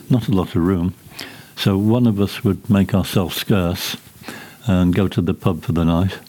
not 0.10 0.28
a 0.28 0.34
lot 0.34 0.50
of 0.50 0.58
room. 0.58 0.94
So 1.56 1.78
one 1.78 2.06
of 2.06 2.20
us 2.20 2.44
would 2.44 2.70
make 2.70 2.94
ourselves 2.94 3.38
scarce 3.38 3.96
and 4.68 4.94
go 4.94 5.08
to 5.08 5.22
the 5.22 5.34
pub 5.34 5.64
for 5.64 5.72
the 5.72 5.86
night. 5.86 6.20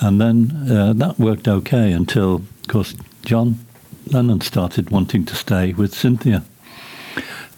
And 0.00 0.20
then 0.20 0.70
uh, 0.70 0.92
that 0.92 1.18
worked 1.18 1.48
okay 1.48 1.92
until, 1.92 2.34
of 2.34 2.68
course, 2.68 2.94
John 3.22 3.64
Lennon 4.06 4.42
started 4.42 4.90
wanting 4.90 5.24
to 5.24 5.34
stay 5.34 5.72
with 5.72 5.94
Cynthia. 5.94 6.44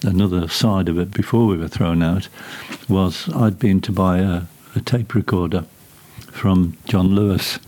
Another 0.04 0.48
side 0.48 0.88
of 0.88 0.98
it 0.98 1.12
before 1.12 1.46
we 1.46 1.56
were 1.56 1.68
thrown 1.68 2.02
out 2.02 2.28
was 2.88 3.28
I'd 3.34 3.58
been 3.58 3.80
to 3.82 3.92
buy 3.92 4.18
a, 4.18 4.42
a 4.74 4.80
tape 4.80 5.14
recorder 5.14 5.64
from 6.30 6.76
John 6.86 7.14
Lewis, 7.14 7.58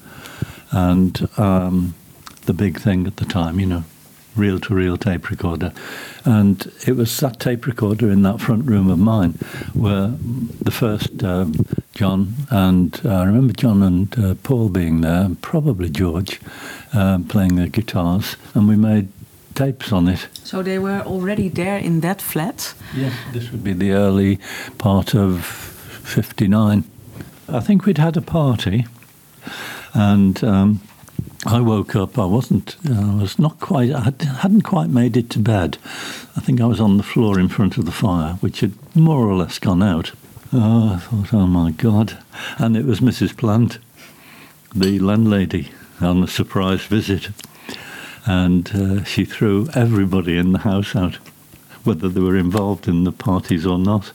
and 0.70 1.28
um, 1.38 1.94
the 2.46 2.52
big 2.54 2.80
thing 2.80 3.06
at 3.06 3.16
the 3.16 3.24
time, 3.24 3.60
you 3.60 3.66
know, 3.66 3.84
reel 4.36 4.58
to 4.58 4.74
reel 4.74 4.96
tape 4.96 5.30
recorder. 5.30 5.72
And 6.24 6.70
it 6.86 6.96
was 6.96 7.16
that 7.20 7.38
tape 7.38 7.66
recorder 7.66 8.10
in 8.10 8.22
that 8.22 8.40
front 8.40 8.66
room 8.66 8.90
of 8.90 8.98
mine 8.98 9.32
where 9.74 10.14
the 10.60 10.70
first 10.70 11.22
um, 11.22 11.54
John 11.94 12.34
and 12.50 13.00
uh, 13.04 13.10
I 13.10 13.24
remember 13.24 13.52
John 13.52 13.82
and 13.82 14.18
uh, 14.18 14.34
Paul 14.42 14.68
being 14.68 15.02
there, 15.02 15.30
probably 15.42 15.88
George, 15.88 16.40
um, 16.92 17.24
playing 17.24 17.56
their 17.56 17.68
guitars, 17.68 18.36
and 18.54 18.68
we 18.68 18.76
made 18.76 19.08
tapes 19.54 19.92
on 19.92 20.08
it. 20.08 20.28
So 20.44 20.62
they 20.62 20.78
were 20.78 21.00
already 21.00 21.48
there 21.48 21.78
in 21.78 22.00
that 22.00 22.20
flat. 22.22 22.74
Yes, 22.94 23.12
this 23.32 23.50
would 23.50 23.62
be 23.64 23.72
the 23.72 23.92
early 23.92 24.38
part 24.78 25.14
of 25.14 25.44
59. 26.04 26.84
I 27.48 27.60
think 27.60 27.84
we'd 27.86 27.98
had 27.98 28.16
a 28.16 28.22
party, 28.22 28.86
and 29.92 30.42
um, 30.42 30.80
I 31.46 31.60
woke 31.60 31.94
up. 31.94 32.18
I 32.18 32.24
wasn't, 32.24 32.76
I 32.90 33.14
was 33.20 33.38
not 33.38 33.60
quite, 33.60 33.92
I 33.92 34.00
had- 34.00 34.22
hadn't 34.22 34.62
quite 34.62 34.88
made 34.90 35.16
it 35.16 35.30
to 35.30 35.38
bed. 35.38 35.78
I 36.36 36.40
think 36.40 36.60
I 36.60 36.66
was 36.66 36.80
on 36.80 36.96
the 36.96 37.02
floor 37.02 37.38
in 37.38 37.48
front 37.48 37.76
of 37.78 37.84
the 37.84 37.92
fire, 37.92 38.34
which 38.40 38.60
had 38.60 38.72
more 38.96 39.26
or 39.26 39.34
less 39.36 39.58
gone 39.58 39.82
out. 39.82 40.12
Oh, 40.52 40.94
I 40.94 40.98
thought, 40.98 41.34
oh 41.34 41.46
my 41.46 41.70
God. 41.72 42.18
And 42.58 42.76
it 42.76 42.84
was 42.86 43.00
Mrs. 43.00 43.36
Plant, 43.36 43.78
the 44.74 44.98
landlady, 44.98 45.70
on 46.00 46.22
a 46.22 46.26
surprise 46.28 46.82
visit. 46.82 47.28
And 48.26 48.70
uh, 48.74 49.04
she 49.04 49.24
threw 49.26 49.68
everybody 49.74 50.36
in 50.38 50.52
the 50.52 50.58
house 50.60 50.96
out, 50.96 51.18
whether 51.84 52.08
they 52.08 52.20
were 52.20 52.38
involved 52.38 52.88
in 52.88 53.04
the 53.04 53.12
parties 53.12 53.66
or 53.66 53.78
not. 53.78 54.12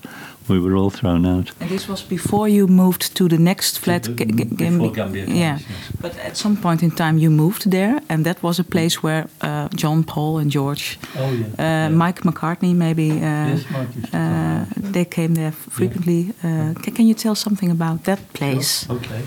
We 0.47 0.59
were 0.59 0.75
all 0.75 0.89
thrown 0.89 1.25
out. 1.27 1.51
And 1.61 1.69
this 1.69 1.87
was 1.87 2.01
before 2.01 2.49
you 2.49 2.67
moved 2.67 3.15
to 3.17 3.27
the 3.27 3.37
next 3.37 3.77
flat. 3.79 4.03
the- 4.03 4.15
G- 4.15 4.25
G- 4.25 4.43
before 4.45 4.57
Gambi- 4.89 4.95
Gambier 4.95 5.25
Yeah, 5.27 5.59
yes. 5.59 5.63
but 6.01 6.17
at 6.25 6.37
some 6.37 6.57
point 6.57 6.81
in 6.81 6.89
time 6.91 7.19
you 7.19 7.29
moved 7.29 7.69
there, 7.69 8.01
and 8.09 8.25
that 8.25 8.41
was 8.41 8.59
a 8.59 8.63
place 8.63 9.03
where 9.03 9.27
uh, 9.41 9.67
John, 9.75 10.03
Paul, 10.03 10.39
and 10.39 10.49
George, 10.51 10.97
Oh, 11.19 11.31
yeah. 11.31 11.85
uh, 11.85 11.89
Mike 11.91 12.21
McCartney, 12.23 12.73
maybe 12.73 13.11
uh, 13.11 13.15
Yes, 13.21 13.63
Mike 13.71 13.89
uh, 14.13 14.65
they 14.91 15.05
came 15.05 15.35
there 15.35 15.51
frequently. 15.51 16.33
Uh, 16.43 16.73
can 16.95 17.05
you 17.05 17.13
tell 17.13 17.35
something 17.35 17.69
about 17.71 18.03
that 18.05 18.19
place? 18.33 18.89
Okay. 18.89 19.21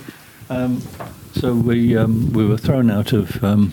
Um, 0.51 0.83
so 1.41 1.55
we 1.55 1.97
um, 1.97 2.33
we 2.33 2.45
were 2.45 2.59
thrown 2.59 2.91
out 2.91 3.13
of 3.13 3.43
um, 3.45 3.73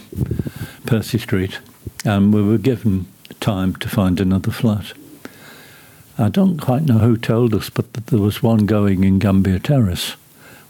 Percy 0.89 1.19
Street, 1.19 1.59
and 2.03 2.33
we 2.33 2.41
were 2.41 2.57
given 2.57 3.05
time 3.39 3.75
to 3.75 3.87
find 3.87 4.19
another 4.19 4.49
flat. 4.49 4.93
I 6.17 6.29
don't 6.29 6.57
quite 6.57 6.85
know 6.85 6.97
who 6.97 7.15
told 7.15 7.53
us, 7.53 7.69
but 7.69 7.93
there 7.93 8.19
was 8.19 8.41
one 8.41 8.65
going 8.65 9.03
in 9.03 9.19
Gambier 9.19 9.59
Terrace, 9.59 10.15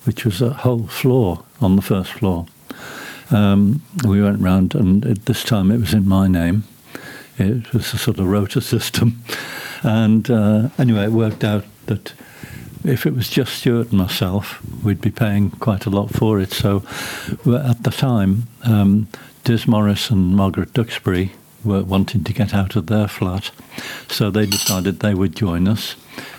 which 0.03 0.25
was 0.25 0.41
a 0.41 0.49
whole 0.49 0.87
floor 0.87 1.45
on 1.61 1.77
the 1.77 1.81
first 1.81 2.11
floor. 2.11 2.47
Um, 3.31 3.81
we 4.05 4.21
went 4.21 4.41
round, 4.41 4.75
and 4.75 5.05
at 5.05 5.25
this 5.25 5.41
time 5.41 5.71
it 5.71 5.79
was 5.79 5.93
in 5.93 6.05
my 6.05 6.27
name. 6.27 6.65
It 7.37 7.71
was 7.71 7.93
a 7.93 7.97
sort 7.97 8.19
of 8.19 8.27
rota 8.27 8.59
system, 8.75 9.23
and 9.83 10.29
uh, 10.29 10.67
anyway, 10.77 11.05
it 11.05 11.13
worked 11.13 11.45
out 11.45 11.63
that 11.85 12.11
if 12.83 13.05
it 13.05 13.15
was 13.15 13.29
just 13.29 13.53
Stuart 13.53 13.91
and 13.91 13.99
myself, 13.99 14.61
we'd 14.83 14.99
be 14.99 15.11
paying 15.11 15.51
quite 15.51 15.85
a 15.85 15.89
lot 15.89 16.09
for 16.09 16.41
it. 16.41 16.51
So 16.51 16.83
at 17.45 17.83
the 17.83 17.91
time, 17.95 18.47
um, 18.63 19.07
Diz 19.49 19.67
Morris 19.67 20.11
and 20.11 20.35
Margaret 20.35 20.73
Duxbury 20.73 21.31
were 21.63 21.81
wanting 21.81 22.23
to 22.23 22.33
get 22.33 22.53
out 22.53 22.75
of 22.75 22.85
their 22.85 23.07
flat. 23.07 23.49
So 24.07 24.29
they 24.29 24.45
decided 24.45 24.99
they 24.99 25.15
would 25.15 25.35
join 25.35 25.67
us, 25.67 25.95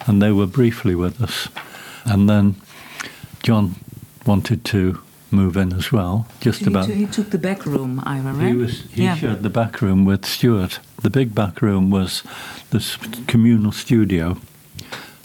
and 0.07 0.23
they 0.23 0.31
were 0.31 0.46
briefly 0.46 0.94
with 0.94 1.20
us. 1.20 1.49
And 2.05 2.31
then 2.31 2.55
John 3.42 3.75
wanted 4.25 4.64
to 4.66 5.03
move 5.33 5.57
in 5.57 5.73
as 5.73 5.90
well, 5.90 6.29
just 6.38 6.61
He, 6.61 6.66
about. 6.66 6.87
t- 6.87 6.94
he 6.94 7.07
took 7.07 7.31
the 7.31 7.38
back 7.38 7.66
room, 7.66 8.01
Ira, 8.07 8.33
right? 8.33 8.46
He 8.46 8.55
was 8.55 8.83
he 8.92 9.03
yeah. 9.03 9.16
shared 9.16 9.42
the 9.42 9.51
back 9.51 9.83
room 9.83 10.05
with 10.05 10.25
Stuart. 10.25 10.79
The 11.03 11.11
big 11.11 11.35
back 11.35 11.61
room 11.61 11.90
was 11.90 12.23
this 12.70 12.96
communal 13.27 13.73
studio, 13.73 14.37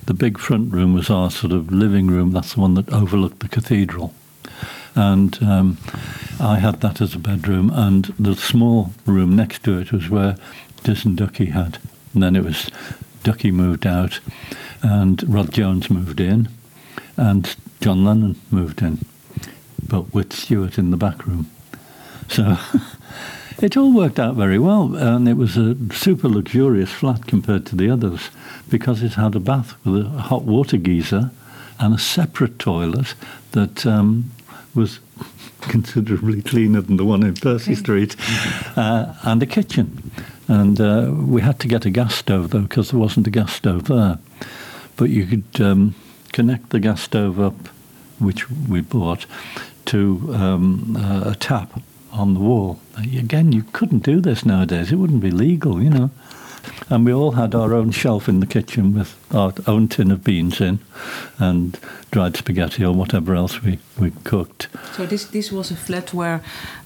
the 0.07 0.15
big 0.15 0.39
front 0.39 0.73
room 0.73 0.95
was 0.95 1.11
our 1.11 1.29
sort 1.29 1.53
of 1.53 1.71
living 1.71 2.07
room. 2.07 2.31
That's 2.31 2.55
the 2.55 2.61
one 2.61 2.73
that 2.73 2.89
overlooked 2.91 3.41
the 3.41 3.47
cathedral. 3.47 4.11
And 4.95 5.37
um, 5.43 5.77
I 6.39 6.59
had 6.59 6.81
that 6.81 7.01
as 7.01 7.13
a 7.13 7.19
bedroom, 7.19 7.69
and 7.73 8.05
the 8.17 8.35
small 8.35 8.93
room 9.05 9.35
next 9.35 9.63
to 9.65 9.77
it 9.77 9.91
was 9.91 10.09
where 10.09 10.37
Diz 10.83 11.05
and 11.05 11.17
Ducky 11.17 11.47
had. 11.47 11.79
And 12.13 12.23
then 12.23 12.35
it 12.35 12.43
was 12.43 12.69
Ducky 13.23 13.51
moved 13.51 13.85
out, 13.85 14.19
and 14.81 15.21
Rod 15.27 15.51
Jones 15.51 15.89
moved 15.89 16.19
in, 16.19 16.47
and 17.17 17.55
John 17.81 18.05
Lennon 18.05 18.39
moved 18.51 18.81
in, 18.81 18.99
but 19.87 20.13
with 20.13 20.33
Stuart 20.33 20.77
in 20.77 20.91
the 20.91 20.97
back 20.97 21.25
room. 21.25 21.49
So 22.29 22.57
it 23.61 23.75
all 23.75 23.93
worked 23.93 24.19
out 24.19 24.35
very 24.35 24.59
well, 24.59 24.95
and 24.95 25.27
it 25.27 25.37
was 25.37 25.57
a 25.57 25.75
super 25.93 26.29
luxurious 26.29 26.91
flat 26.91 27.27
compared 27.27 27.65
to 27.67 27.75
the 27.75 27.89
others 27.89 28.29
because 28.69 29.03
it 29.03 29.13
had 29.13 29.35
a 29.35 29.39
bath 29.39 29.75
with 29.85 30.05
a 30.05 30.09
hot 30.09 30.43
water 30.43 30.77
geyser 30.77 31.31
and 31.79 31.93
a 31.93 31.99
separate 31.99 32.59
toilet 32.59 33.13
that 33.51 33.85
um, 33.85 34.31
was 34.75 34.99
considerably 35.61 36.41
cleaner 36.41 36.81
than 36.81 36.97
the 36.97 37.05
one 37.05 37.23
in 37.23 37.33
Percy 37.35 37.75
Street, 37.75 38.15
uh, 38.75 39.13
and 39.23 39.41
a 39.41 39.45
kitchen. 39.45 40.11
And 40.47 40.79
uh, 40.79 41.11
we 41.11 41.41
had 41.41 41.59
to 41.61 41.67
get 41.67 41.85
a 41.85 41.89
gas 41.89 42.15
stove 42.15 42.51
though 42.51 42.61
because 42.61 42.91
there 42.91 42.99
wasn't 42.99 43.27
a 43.27 43.31
gas 43.31 43.53
stove 43.53 43.85
there. 43.87 44.19
But 44.95 45.09
you 45.09 45.25
could 45.25 45.61
um, 45.61 45.95
connect 46.33 46.69
the 46.69 46.79
gas 46.79 47.01
stove 47.01 47.39
up, 47.39 47.67
which 48.19 48.49
we 48.49 48.81
bought, 48.81 49.25
to 49.85 50.33
um, 50.33 50.95
uh, 50.97 51.31
a 51.31 51.35
tap 51.35 51.81
on 52.11 52.33
the 52.33 52.39
wall. 52.39 52.79
Again, 52.97 53.51
you 53.51 53.63
couldn't 53.73 54.03
do 54.03 54.21
this 54.21 54.45
nowadays. 54.45 54.91
It 54.91 54.95
wouldn't 54.95 55.21
be 55.21 55.31
legal, 55.31 55.81
you 55.81 55.89
know. 55.89 56.11
And 56.89 57.05
we 57.05 57.13
all 57.13 57.31
had 57.31 57.55
our 57.55 57.73
own 57.73 57.91
shelf 57.91 58.29
in 58.29 58.39
the 58.39 58.45
kitchen 58.45 58.93
with 58.93 59.15
our 59.33 59.53
own 59.67 59.87
tin 59.87 60.11
of 60.11 60.23
beans 60.23 60.61
in 60.61 60.79
and 61.39 61.79
dried 62.11 62.37
spaghetti 62.37 62.85
or 62.85 62.93
whatever 62.93 63.35
else 63.35 63.61
we, 63.61 63.79
we 63.99 64.11
cooked. 64.23 64.67
So 64.93 65.05
this 65.05 65.25
this 65.25 65.51
was 65.51 65.71
a 65.71 65.75
flat 65.75 66.13
where 66.13 66.41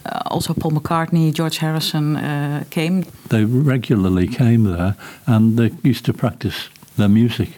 uh, 0.06 0.22
also 0.26 0.54
Paul 0.54 0.72
McCartney, 0.72 1.34
George 1.34 1.58
Harrison 1.58 2.15
uh, 2.15 2.63
came. 2.70 3.06
They 3.30 3.46
regularly 3.46 4.28
came 4.28 4.63
there 4.63 4.96
and 5.26 5.58
they 5.58 5.72
used 5.84 6.06
to 6.06 6.13
practice 6.13 6.70
their 6.98 7.10
music 7.10 7.50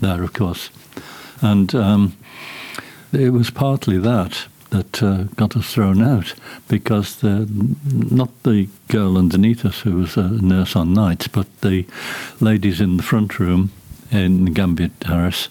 there, 0.00 0.22
of 0.22 0.32
course. 0.32 0.70
And 1.42 1.74
um, 1.74 2.16
it 3.12 3.32
was 3.32 3.50
partly 3.50 3.98
that 3.98 4.46
that 4.70 5.02
uh, 5.02 5.24
got 5.36 5.56
us 5.56 5.72
thrown 5.72 6.02
out 6.02 6.34
because 6.68 7.16
the, 7.16 7.48
not 7.92 8.30
the 8.42 8.68
girl 8.88 9.16
underneath 9.16 9.64
us 9.64 9.80
who 9.80 9.96
was 9.96 10.16
a 10.16 10.28
nurse 10.28 10.74
on 10.76 10.92
nights, 10.94 11.28
but 11.28 11.46
the 11.60 11.86
ladies 12.40 12.80
in 12.80 12.96
the 12.96 13.02
front 13.02 13.38
room 13.38 13.70
in 14.10 14.46
Gambier 14.46 14.90
Terrace 15.00 15.48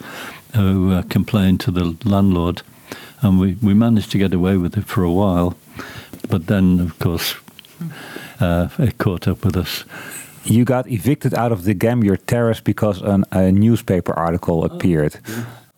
who 0.56 0.94
uh, 0.94 1.04
complained 1.04 1.60
to 1.62 1.72
the 1.72 1.96
landlord, 2.04 2.62
and 3.22 3.40
we, 3.40 3.56
we 3.62 3.74
managed 3.74 4.12
to 4.12 4.18
get 4.18 4.34
away 4.34 4.58
with 4.58 4.78
it 4.78 4.86
for 4.86 5.04
a 5.04 5.12
while, 5.12 5.56
but 6.28 6.48
then 6.48 6.80
of 6.80 6.98
course 7.00 7.36
uh, 8.40 8.70
it 8.80 8.98
caught 8.98 9.28
up 9.28 9.44
with 9.46 9.56
us. 9.56 9.86
You 10.46 10.66
got 10.66 10.90
evicted 10.90 11.34
out 11.34 11.52
of 11.52 11.64
the 11.66 11.74
Gambier 11.74 12.18
Terrace 12.18 12.62
because 12.62 13.02
an, 13.02 13.26
a 13.32 13.52
newspaper 13.52 14.14
article 14.14 14.64
appeared. 14.64 15.20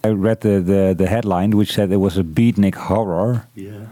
I 0.04 0.10
read 0.10 0.42
the, 0.42 0.60
the, 0.60 0.96
the 0.98 1.08
headline, 1.08 1.52
which 1.52 1.74
said 1.74 1.92
it 1.92 1.98
was 1.98 2.18
a 2.18 2.24
beatnik 2.24 2.76
horror. 2.76 3.48
Yeah. 3.56 3.86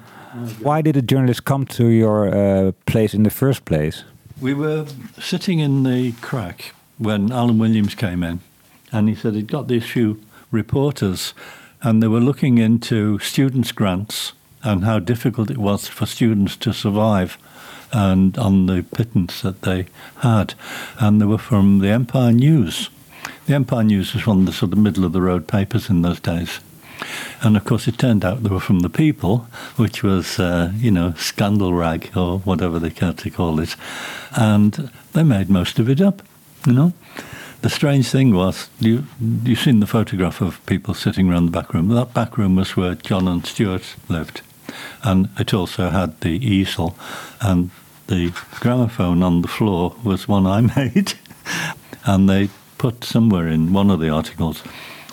Why 0.62 0.82
did 0.82 0.96
a 0.98 1.02
journalist 1.02 1.46
come 1.46 1.66
to 1.68 1.88
your 1.88 2.28
uh, 2.28 2.72
place 2.86 3.14
in 3.14 3.24
the 3.24 3.30
first 3.30 3.66
place? 3.66 4.04
We 4.42 4.54
were 4.54 4.86
sitting 5.20 5.60
in 5.60 5.84
the 5.84 6.14
Cracke 6.14 6.72
when 6.98 7.32
Alan 7.32 7.58
Williams 7.60 7.96
came 7.96 8.24
in, 8.24 8.40
and 8.92 9.10
he 9.10 9.16
said 9.16 9.34
he'd 9.34 9.52
got 9.52 9.68
these 9.68 9.86
few 9.86 10.22
reporters, 10.52 11.34
and 11.82 12.02
they 12.02 12.08
were 12.08 12.20
looking 12.20 12.58
into 12.58 13.20
students' 13.20 13.72
grants 13.72 14.34
and 14.64 14.84
how 14.84 15.00
difficult 15.00 15.50
it 15.50 15.58
was 15.58 15.88
for 15.88 16.06
students 16.06 16.56
to 16.58 16.74
survive 16.74 17.38
and 17.92 18.38
on 18.38 18.68
the 18.68 18.84
pittance 18.96 19.42
that 19.42 19.62
they 19.62 19.88
had. 20.18 20.54
And 21.00 21.20
they 21.20 21.26
were 21.26 21.38
from 21.38 21.80
the 21.80 21.90
Empire 21.90 22.32
News. 22.32 22.90
The 23.50 23.56
Empire 23.56 23.84
News 23.84 24.14
was 24.14 24.28
one 24.28 24.42
of 24.42 24.46
the 24.46 24.54
sort 24.54 24.74
of 24.74 24.78
middle 24.78 25.04
of 25.04 25.12
the 25.12 25.24
road 25.24 25.48
papers 25.48 25.90
in 25.90 26.04
those 26.04 26.20
days. 26.20 26.60
And 27.42 27.58
of 27.58 27.66
course, 27.66 27.88
it 27.88 27.98
turned 27.98 28.24
out 28.24 28.44
they 28.44 28.50
were 28.52 28.60
from 28.60 28.82
the 28.82 28.92
People, 28.92 29.48
which 29.76 30.04
was, 30.04 30.38
uh, 30.40 30.72
you 30.76 30.92
know, 30.92 31.16
scandal 31.18 31.74
rag 31.74 32.16
or 32.16 32.38
whatever 32.42 32.78
they 32.78 32.92
care 32.92 33.14
to 33.14 33.30
call 33.32 33.60
it. 33.60 33.76
And 34.38 34.92
they 35.14 35.24
made 35.24 35.50
most 35.50 35.80
of 35.80 35.90
it 35.90 36.00
up, 36.00 36.22
you 36.68 36.74
know. 36.74 36.94
The 37.62 37.72
strange 37.72 38.10
thing 38.10 38.36
was, 38.36 38.70
you 38.80 39.08
you've 39.20 39.58
seen 39.58 39.80
the 39.80 39.88
photograph 39.88 40.42
of 40.42 40.64
people 40.68 40.94
sitting 40.94 41.28
around 41.28 41.48
the 41.48 41.60
back 41.60 41.74
room. 41.74 41.88
That 41.88 42.14
back 42.14 42.38
room 42.38 42.56
was 42.56 42.78
where 42.78 42.94
John 42.94 43.28
and 43.28 43.44
Stuart 43.48 43.96
lived, 44.08 44.44
and 45.02 45.28
it 45.40 45.56
also 45.56 45.90
had 45.90 46.22
the 46.22 46.38
easel, 46.46 46.96
and 47.42 47.72
the 48.06 48.32
gramophone 48.60 49.24
on 49.24 49.42
the 49.42 49.48
floor 49.48 49.96
was 50.04 50.28
one 50.28 50.46
I 50.46 50.62
made, 50.76 51.14
and 52.06 52.30
they 52.30 52.50
put 52.80 53.04
somewhere 53.04 53.48
in 53.48 53.74
one 53.74 53.92
of 53.92 54.00
the 54.00 54.10
articles 54.10 54.64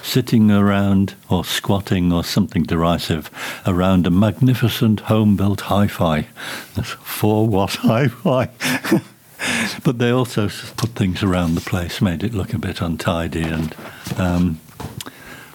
sitting 0.01 0.53
around 0.53 1.15
or 1.29 1.45
squatting 1.45 2.13
or 2.13 2.23
something 2.23 2.63
derisive 2.63 3.29
around 3.67 4.07
a 4.07 4.11
magnificent 4.11 5.01
home 5.01 5.37
built 5.37 5.63
hi 5.63 5.89
fi. 5.89 6.23
Four 6.23 7.49
watt 7.49 7.75
hi 7.83 8.07
fi. 8.07 8.49
but 9.85 9.99
they 9.99 10.11
also 10.11 10.49
put 10.77 10.91
things 10.91 11.25
around 11.25 11.57
the 11.57 11.61
place, 11.61 12.01
made 12.01 12.23
it 12.23 12.33
look 12.33 12.55
a 12.55 12.59
bit 12.59 12.81
untidy, 12.81 13.43
and 13.43 13.75
um, 14.17 14.61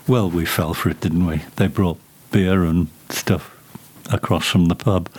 well, 0.06 0.30
we 0.30 0.46
fell 0.46 0.74
for 0.74 0.90
it, 0.90 1.00
didn't 1.00 1.26
we? 1.26 1.44
They 1.56 1.68
brought 1.68 1.98
beer 2.32 2.64
and 2.66 2.88
stuff 3.10 3.56
across 4.12 4.48
from 4.48 4.66
the 4.66 4.76
pub. 4.76 5.10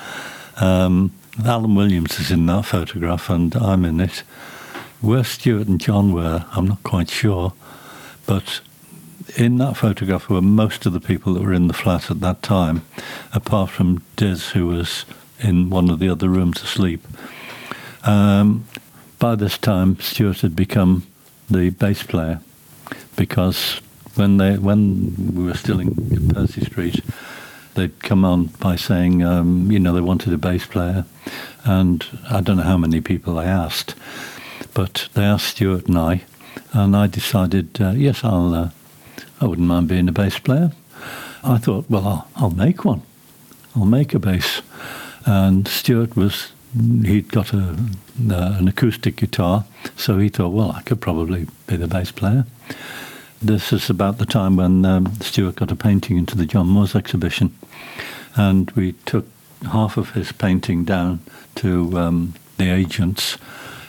Um, 0.57 1.13
Alan 1.43 1.75
Williams 1.75 2.21
is 2.21 2.31
in 2.31 2.45
that 2.47 2.67
photograph, 2.67 3.31
and 3.31 3.57
I'm 3.57 3.87
in 3.87 3.99
it. 3.99 4.23
Where 5.03 5.25
Stuart 5.25 5.67
and 5.67 5.81
John 5.81 6.13
were, 6.13 6.47
I'm 6.53 6.69
not 6.69 6.85
quite 6.85 7.11
sure, 7.11 7.53
but 8.25 8.61
in 9.37 9.59
that 9.59 9.77
photograph 9.77 10.29
were 10.29 10.41
most 10.41 10.87
of 10.87 10.93
the 10.93 11.01
people 11.01 11.35
that 11.35 11.43
were 11.43 11.53
in 11.53 11.67
the 11.67 11.75
flat 11.75 12.09
at 12.09 12.21
that 12.21 12.41
time, 12.41 12.85
apart 13.35 13.71
from 13.71 14.05
Diz, 14.15 14.51
who 14.51 14.69
was 14.69 15.05
in 15.41 15.71
one 15.71 15.91
of 15.91 15.99
the 15.99 16.09
other 16.09 16.29
rooms 16.29 16.63
asleep. 16.63 17.05
Um, 18.05 18.65
by 19.19 19.35
this 19.35 19.59
time, 19.59 19.99
Stuart 19.99 20.43
had 20.43 20.55
become 20.55 21.05
the 21.51 21.71
bass 21.71 22.05
player 22.05 22.41
because 23.17 23.81
when 24.15 24.37
they 24.37 24.57
when 24.57 25.35
we 25.35 25.45
were 25.45 25.55
still 25.55 25.81
in 25.81 26.29
Percy 26.29 26.65
Street, 26.65 27.01
they'd 27.75 27.99
come 28.03 28.25
on 28.25 28.47
by 28.61 28.77
saying, 28.77 29.25
um, 29.25 29.69
you 29.69 29.81
know, 29.81 29.95
they 29.95 30.01
wanted 30.01 30.33
a 30.33 30.39
bass 30.39 30.65
player, 30.65 31.05
and 31.65 32.07
I 32.31 32.41
don't 32.41 32.59
know 32.59 32.63
how 32.63 32.79
many 32.79 33.01
people 33.01 33.35
they 33.35 33.47
asked, 33.47 33.97
but 34.75 35.09
they 35.15 35.23
asked 35.23 35.57
Stuart 35.57 35.87
and 35.87 35.99
I, 35.99 36.23
and 36.73 36.97
I 36.97 37.07
decided, 37.07 37.81
uh, 37.81 37.91
yes, 37.91 38.25
I'll, 38.25 38.55
uh, 38.55 38.71
I 39.41 39.47
wouldn't 39.47 39.69
mind 39.69 39.89
being 39.89 40.09
a 40.09 40.13
bass 40.13 40.39
player. 40.39 40.73
I 41.45 41.59
thought, 41.59 41.91
well, 41.91 42.07
I'll, 42.07 42.29
I'll 42.37 42.51
make 42.51 42.85
one. 42.85 43.03
I'll 43.75 43.85
make 43.85 44.15
a 44.15 44.19
bass. 44.19 44.63
And 45.25 45.67
Stuart 45.67 46.17
was, 46.17 46.53
he'd 47.05 47.31
got 47.31 47.53
a, 47.53 47.77
uh, 48.31 48.57
an 48.59 48.69
acoustic 48.69 49.17
guitar, 49.17 49.65
so 49.97 50.19
he 50.19 50.29
thought, 50.29 50.51
well, 50.51 50.73
I 50.73 50.83
could 50.83 51.01
probably 51.01 51.47
be 51.67 51.77
the 51.77 51.89
bass 51.89 52.11
player. 52.13 52.47
This 53.41 53.73
is 53.73 53.91
about 53.91 54.19
the 54.19 54.27
time 54.27 54.57
when 54.57 54.85
um, 54.85 55.15
Stuart 55.21 55.57
got 55.57 55.73
a 55.73 55.77
painting 55.77 56.17
into 56.17 56.37
the 56.37 56.47
John 56.47 56.69
Moores 56.69 56.95
exhibition, 56.95 57.57
and 58.37 58.71
we 58.73 58.93
took 59.05 59.27
half 59.73 59.97
of 59.97 60.11
his 60.11 60.33
painting 60.33 60.85
down 60.85 61.21
to 61.57 61.99
um, 61.99 62.35
the 62.57 62.71
agents, 62.71 63.39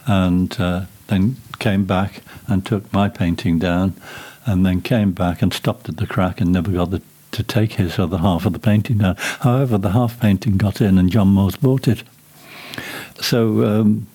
and 0.05 0.59
uh, 0.59 0.85
then 1.07 1.37
came 1.59 1.85
back 1.85 2.21
and 2.47 2.65
took 2.65 2.91
my 2.91 3.09
painting 3.09 3.59
down, 3.59 3.93
and 4.45 4.65
then 4.65 4.81
came 4.81 5.11
back 5.11 5.41
and 5.41 5.53
stopped 5.53 5.89
at 5.89 5.97
the 5.97 6.07
Cracke 6.07 6.41
and 6.41 6.51
never 6.51 6.71
got 6.71 6.91
the, 6.91 7.01
to 7.31 7.43
take 7.43 7.73
his 7.73 7.97
other 7.97 8.17
half 8.17 8.45
of 8.45 8.53
the 8.53 8.59
painting 8.59 8.97
down. 8.99 9.15
However, 9.17 9.77
the 9.77 9.91
half 9.91 10.19
painting 10.19 10.57
got 10.57 10.81
in, 10.81 10.97
and 10.97 11.11
John 11.11 11.29
Moores 11.29 11.55
bought 11.55 11.87
it. 11.87 12.03
So 13.21 13.63
um, 13.63 14.07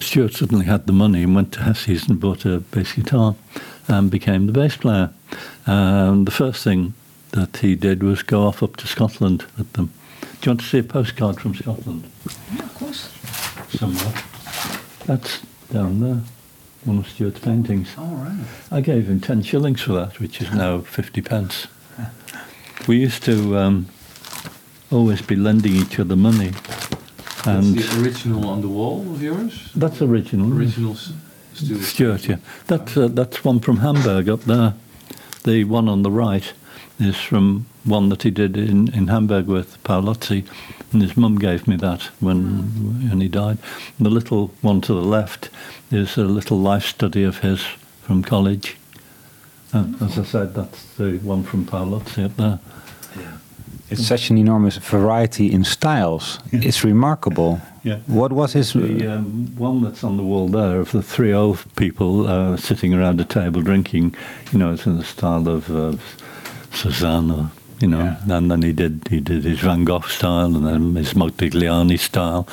Stuart 0.00 0.34
suddenly 0.34 0.66
had 0.66 0.86
the 0.86 0.92
money 0.92 1.22
and 1.22 1.34
went 1.34 1.52
to 1.52 1.60
Hessy's 1.60 2.08
and 2.08 2.20
bought 2.20 2.44
a 2.44 2.58
bass 2.58 2.92
guitar 2.92 3.36
and 3.88 4.10
became 4.10 4.46
the 4.46 4.52
bass 4.52 4.76
player. 4.76 5.10
Um, 5.66 6.24
the 6.24 6.30
first 6.30 6.64
thing 6.64 6.94
that 7.32 7.58
he 7.58 7.74
did 7.74 8.02
was 8.02 8.22
go 8.22 8.46
off 8.46 8.62
up 8.62 8.76
to 8.76 8.86
Scotland 8.86 9.44
with 9.56 9.72
them. 9.74 9.92
Do 10.20 10.26
you 10.42 10.50
want 10.50 10.60
to 10.60 10.66
see 10.66 10.78
a 10.78 10.82
postcard 10.82 11.40
from 11.40 11.54
Scotland? 11.54 12.10
Yeah, 12.54 12.62
of 12.62 12.74
course. 12.74 13.12
Somewhere. 13.70 14.12
That's 15.06 15.40
down 15.72 16.00
there. 16.00 16.20
One 16.84 16.98
of 16.98 17.08
Stuart's 17.08 17.40
paintings. 17.40 17.94
All 17.98 18.14
right. 18.16 18.44
I 18.70 18.80
gave 18.80 19.08
him 19.08 19.20
10 19.20 19.42
shillings 19.42 19.80
for 19.82 19.92
that, 19.94 20.20
which 20.20 20.40
is 20.40 20.52
now 20.52 20.80
50 20.80 21.20
pence. 21.22 21.66
We 22.86 22.98
used 22.98 23.24
to 23.24 23.56
um, 23.58 23.86
always 24.92 25.22
be 25.22 25.34
lending 25.34 25.74
each 25.74 25.98
other 25.98 26.14
money. 26.14 26.52
And 27.44 27.74
That's 27.76 27.94
the 27.94 28.02
original 28.02 28.48
on 28.48 28.60
the 28.60 28.68
wall 28.68 29.00
of 29.12 29.22
yours? 29.22 29.70
that's 29.74 30.00
original. 30.02 30.52
Original 30.56 30.94
Stuart. 31.54 31.82
Stuart, 31.82 32.28
yeah. 32.28 32.36
That's, 32.66 32.96
uh, 32.96 33.08
that's 33.08 33.42
one 33.44 33.60
from 33.60 33.78
Hamburg 33.78 34.28
up 34.28 34.42
there. 34.42 34.74
the 35.44 35.64
one 35.64 35.88
on 35.88 36.02
the 36.02 36.10
right 36.10 36.52
is 36.98 37.16
from 37.16 37.66
one 37.84 38.08
that 38.08 38.22
he 38.22 38.30
did 38.30 38.56
in, 38.56 38.92
in 38.94 39.08
Hamburg 39.08 39.46
with 39.46 39.82
Paolozzi, 39.84 40.46
and 40.92 41.02
his 41.02 41.16
mum 41.16 41.38
gave 41.38 41.68
me 41.68 41.76
that 41.76 42.02
when, 42.20 43.08
when 43.08 43.20
he 43.20 43.28
died. 43.28 43.58
And 43.98 44.06
the 44.06 44.10
little 44.10 44.48
one 44.62 44.80
to 44.82 44.94
the 44.94 45.02
left 45.02 45.50
is 45.90 46.16
a 46.16 46.24
little 46.24 46.58
life 46.58 46.84
study 46.84 47.22
of 47.22 47.38
his 47.38 47.62
from 48.02 48.22
college. 48.22 48.76
And 49.72 50.00
as 50.00 50.18
I 50.18 50.24
said, 50.24 50.54
that's 50.54 50.84
the 50.94 51.18
one 51.18 51.42
from 51.42 51.66
Paolozzi 51.66 52.24
up 52.24 52.36
there. 52.36 52.60
Yeah. 53.16 53.38
It's 53.88 54.04
such 54.04 54.30
an 54.30 54.38
enormous 54.38 54.78
variety 54.78 55.52
in 55.52 55.62
styles. 55.62 56.40
It's 56.50 56.82
remarkable. 56.82 57.60
Yeah. 57.84 57.98
What 58.06 58.32
was 58.32 58.52
his? 58.52 58.72
The 58.72 59.14
um, 59.14 59.54
one 59.56 59.80
that's 59.82 60.02
on 60.02 60.16
the 60.16 60.24
wall 60.24 60.48
there 60.48 60.80
of 60.80 60.90
the 60.90 61.02
three 61.02 61.32
old 61.32 61.64
people 61.76 62.26
uh, 62.26 62.56
sitting 62.56 62.94
around 62.94 63.20
a 63.20 63.24
table 63.24 63.62
drinking, 63.62 64.16
you 64.50 64.58
know, 64.58 64.72
it's 64.72 64.86
in 64.86 64.96
the 64.98 65.04
style 65.04 65.48
of 65.48 65.70
uh, 65.70 65.96
Cezanne, 66.76 67.30
or, 67.30 67.50
you 67.80 67.88
know, 67.88 68.16
and 68.28 68.50
then 68.50 68.62
he 68.62 68.72
did 68.72 68.92
he 69.10 69.20
did 69.20 69.44
his 69.44 69.60
Van 69.60 69.84
Gogh 69.84 70.06
style 70.08 70.56
and 70.56 70.66
then 70.66 70.96
his 70.96 71.14
Modigliani 71.14 71.98
style. 71.98 72.46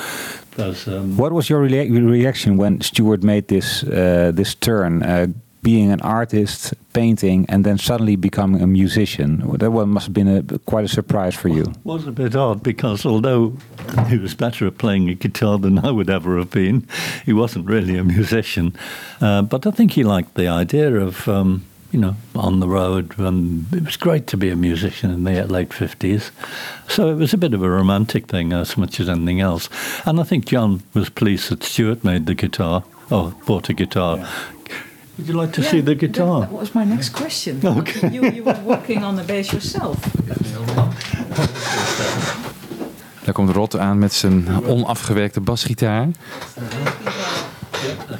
Um, 0.58 1.18
What 1.18 1.32
was 1.32 1.50
your 1.50 1.62
rea- 1.62 1.90
reaction 1.90 2.58
when 2.58 2.82
Stuart 2.82 3.24
made 3.24 3.48
this 3.48 3.84
uh, 3.84 4.32
this 4.36 4.56
turn, 4.56 5.02
uh, 5.04 5.28
being 5.62 5.92
an 5.92 6.02
artist, 6.02 6.74
painting, 6.92 7.46
and 7.50 7.64
then 7.64 7.78
suddenly 7.78 8.16
becoming 8.18 8.62
a 8.62 8.68
musician? 8.68 9.42
That 9.58 9.72
one 9.72 9.90
must 9.90 10.06
have 10.06 10.14
been 10.14 10.28
a, 10.28 10.60
quite 10.66 10.86
a 10.86 10.88
surprise 10.88 11.36
for 11.36 11.50
you. 11.50 11.62
It 11.64 11.86
was 11.86 12.08
a 12.08 12.12
bit 12.12 12.36
odd 12.36 12.62
because 12.62 13.10
although 13.10 13.54
he 14.10 14.18
was 14.20 14.36
better 14.36 14.68
at 14.68 14.78
playing 14.78 15.10
a 15.10 15.16
guitar 15.16 15.58
than 15.58 15.80
I 15.80 15.90
would 15.90 16.10
ever 16.10 16.38
have 16.38 16.50
been, 16.52 16.84
he 17.26 17.34
wasn't 17.34 17.66
really 17.70 17.98
a 17.98 18.04
musician. 18.04 18.76
Uh, 19.22 19.42
but 19.42 19.66
I 19.66 19.72
think 19.72 19.92
he 19.94 20.04
liked 20.04 20.36
the 20.36 20.48
idea 20.62 21.00
of, 21.08 21.28
um, 21.28 21.62
you 21.94 22.00
know, 22.00 22.16
on 22.34 22.60
the 22.60 22.68
road. 22.68 23.18
And 23.20 23.66
it 23.72 23.86
was 23.86 23.98
great 23.98 24.26
to 24.28 24.38
be 24.38 24.50
a 24.50 24.56
musician 24.56 25.12
in 25.12 25.24
the 25.24 25.46
late 25.46 25.70
50s. 25.70 26.32
So 26.88 27.10
it 27.10 27.16
was 27.16 27.34
a 27.34 27.38
bit 27.38 27.54
of 27.54 27.62
a 27.62 27.70
romantic 27.70 28.26
thing 28.26 28.52
as 28.52 28.76
much 28.76 29.00
as 29.00 29.08
anything 29.08 29.40
else. 29.40 29.70
And 30.06 30.20
I 30.20 30.24
think 30.24 30.46
John 30.46 30.82
was 30.94 31.10
pleased 31.10 31.50
that 31.50 31.64
Stuart 31.64 32.04
made 32.04 32.26
the 32.26 32.34
guitar, 32.34 32.84
or 33.10 33.34
bought 33.46 33.70
a 33.70 33.74
guitar. 33.74 34.28
Would 35.18 35.28
you 35.28 35.34
like 35.36 35.54
to 35.54 35.64
see 35.64 35.82
the 35.82 35.94
guitar? 35.94 36.42
That, 36.42 36.52
was 36.52 36.74
my 36.74 36.84
next 36.84 37.10
question. 37.10 37.62
Okay. 37.64 38.10
You, 38.10 38.26
you 38.32 38.44
were 38.44 38.60
working 38.66 39.04
on 39.04 39.16
the 39.16 39.24
bass 39.24 39.52
yourself. 39.54 39.98
Daar 43.24 43.34
komt 43.34 43.50
Rod 43.50 43.78
aan 43.78 43.98
met 43.98 44.14
zijn 44.14 44.66
onafgewerkte 44.66 45.42
basgitaar. 45.42 46.08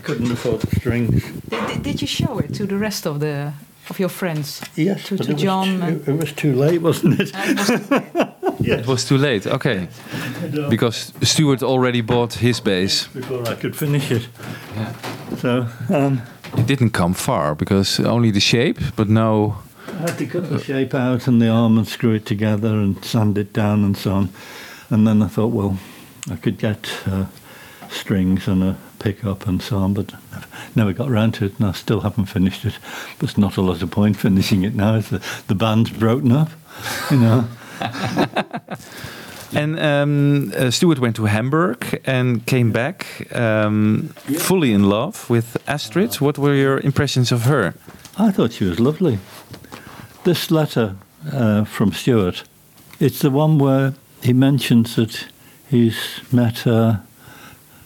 I 0.04 0.06
couldn't 0.06 0.32
afford 0.32 0.60
the 0.60 0.76
strings. 0.76 1.24
Did, 1.50 1.68
did, 1.68 1.84
did 1.84 2.02
you 2.02 2.08
show 2.08 2.38
it 2.40 2.54
to 2.56 2.66
the 2.66 2.78
rest 2.78 3.08
of 3.08 3.20
the 3.22 3.54
of 3.90 4.00
your 4.00 4.10
friends? 4.10 4.62
Yes, 4.76 5.04
To, 5.08 5.18
to 5.18 5.32
it, 5.32 5.38
John. 5.38 5.80
was 5.80 5.82
and- 5.82 6.06
too, 6.06 6.12
it 6.12 6.20
was 6.20 6.32
too 6.34 6.54
late, 6.56 6.82
wasn't 6.82 7.20
it? 7.22 7.32
It 8.66 8.86
was 8.88 9.06
too 9.06 9.18
late. 9.18 9.48
Okay. 9.48 9.88
Because 10.70 11.14
Stuart 11.22 11.64
already 11.64 12.02
bought 12.02 12.34
his 12.34 12.62
bass. 12.62 13.08
Before 13.08 13.48
I 13.48 13.56
could 13.56 13.76
finish 13.76 14.12
it. 14.12 14.28
Yeah. 14.76 14.94
So 15.38 15.68
um, 15.90 16.22
It 16.58 16.66
didn't 16.68 16.92
come 16.92 17.14
far 17.14 17.56
because 17.56 18.00
only 18.00 18.32
the 18.32 18.40
shape, 18.42 18.80
but 18.96 19.08
no. 19.10 19.56
I 19.88 20.10
had 20.10 20.18
to 20.18 20.26
cut 20.26 20.50
the 20.50 20.60
shape 20.60 20.94
out 20.94 21.28
and 21.28 21.42
the 21.42 21.48
arm 21.50 21.78
and 21.78 21.88
screw 21.88 22.14
it 22.16 22.26
together 22.26 22.70
and 22.70 23.04
sand 23.06 23.38
it 23.38 23.54
down 23.54 23.84
and 23.84 23.98
so 23.98 24.12
on. 24.12 24.30
And 24.90 25.06
then 25.08 25.22
I 25.22 25.28
thought, 25.28 25.52
well, 25.54 25.78
I 26.32 26.36
could 26.36 26.58
get 26.58 26.90
uh, 27.06 27.26
strings 27.90 28.48
and 28.48 28.64
a 28.64 28.76
pickup 29.04 29.48
and 29.48 29.62
so 29.62 29.78
on, 29.78 29.94
but 29.94 30.14
I've 30.34 30.76
never 30.76 30.94
got 30.94 31.10
around 31.10 31.34
to 31.36 31.46
it 31.46 31.60
and 31.60 31.68
I 31.68 31.74
still 31.74 32.02
haven't 32.02 32.26
finished 32.26 32.66
it. 32.66 32.80
There's 33.20 33.38
not 33.38 33.58
a 33.58 33.62
lot 33.62 33.82
of 33.82 33.92
point 33.92 34.18
finishing 34.18 34.64
it 34.64 34.76
now. 34.76 35.00
The, 35.00 35.22
the 35.48 35.56
band's 35.56 35.92
broken 35.92 36.32
up, 36.32 36.50
you 37.12 37.18
know. 37.18 37.48
And 39.56 39.80
um, 39.80 40.52
uh, 40.58 40.72
Stuart 40.72 41.00
went 41.00 41.16
to 41.18 41.26
Hamburg 41.26 42.02
and 42.06 42.44
came 42.46 42.72
back 42.72 43.28
um, 43.36 44.10
fully 44.40 44.74
in 44.74 44.90
love 44.90 45.30
with 45.30 45.58
Astrid. 45.68 46.16
What 46.16 46.40
were 46.40 46.56
your 46.56 46.80
impressions 46.80 47.32
of 47.32 47.44
her? 47.44 47.76
I 48.18 48.32
thought 48.32 48.54
she 48.54 48.66
was 48.66 48.80
lovely. 48.80 49.20
This 50.24 50.50
letter 50.50 50.96
uh, 51.32 51.66
from 51.66 51.92
Stuart, 51.92 52.44
it's 53.00 53.20
the 53.20 53.30
one 53.30 53.60
where 53.60 53.94
he 54.24 54.34
mentions 54.34 54.96
that 54.96 55.28
he's 55.70 56.22
met 56.32 56.66
a 56.66 57.04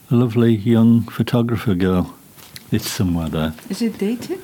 lovely 0.10 0.56
young 0.56 1.04
photographer 1.04 1.76
girl. 1.76 2.14
It's 2.72 2.90
somewhere 2.90 3.30
there. 3.30 3.54
Is 3.70 3.82
it 3.82 3.98
dated? 3.98 4.42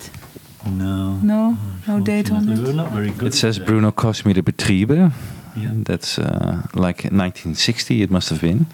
No. 0.66 1.18
No, 1.18 1.58
no 1.88 2.00
date 2.00 2.32
on 2.32 2.48
it. 2.50 2.60
We're 2.60 2.74
not 2.74 2.92
very 2.92 3.12
good. 3.12 3.28
It 3.28 3.34
says 3.34 3.60
Bruno 3.60 3.92
Koschmider 3.92 4.42
Betriebe. 4.42 5.12
Yeah. 5.56 5.70
That's 5.74 6.18
uh, 6.18 6.64
like 6.74 7.04
1960, 7.04 8.02
it 8.02 8.10
must 8.10 8.30
have 8.30 8.42
been, 8.42 8.66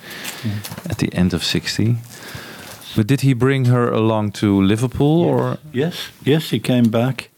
at 0.89 0.99
the 0.99 1.13
end 1.13 1.33
of 1.33 1.43
60. 1.43 1.97
But 2.95 3.07
did 3.07 3.21
he 3.21 3.33
bring 3.33 3.65
her 3.65 3.91
along 3.91 4.31
to 4.33 4.61
Liverpool 4.61 5.23
or? 5.23 5.57
Yes, 5.73 6.09
yes, 6.23 6.51
he 6.51 6.59
came 6.59 6.89
back. 6.89 7.28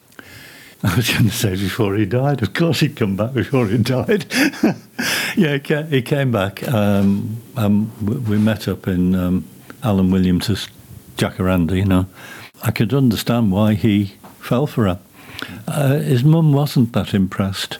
I 0.83 0.95
was 0.95 1.11
going 1.11 1.25
to 1.25 1.31
say 1.31 1.51
before 1.51 1.95
he 1.95 2.05
died. 2.05 2.41
Of 2.41 2.53
course, 2.53 2.79
he'd 2.79 2.95
come 2.95 3.15
back 3.15 3.33
before 3.33 3.67
he 3.67 3.77
died. 3.77 4.25
yeah, 5.37 5.57
he 5.83 6.01
came 6.01 6.31
back. 6.31 6.67
Um, 6.67 7.37
um, 7.55 7.91
we 8.27 8.39
met 8.39 8.67
up 8.67 8.87
in 8.87 9.13
um, 9.13 9.45
Alan 9.83 10.09
Williams's 10.09 10.67
Jacaranda, 11.17 11.77
you 11.77 11.85
know. 11.85 12.07
I 12.63 12.71
could 12.71 12.95
understand 12.95 13.51
why 13.51 13.75
he 13.75 14.13
fell 14.39 14.65
for 14.65 14.85
her. 14.85 14.99
Uh, 15.67 15.97
his 15.97 16.23
mum 16.23 16.51
wasn't 16.51 16.93
that 16.93 17.13
impressed. 17.13 17.77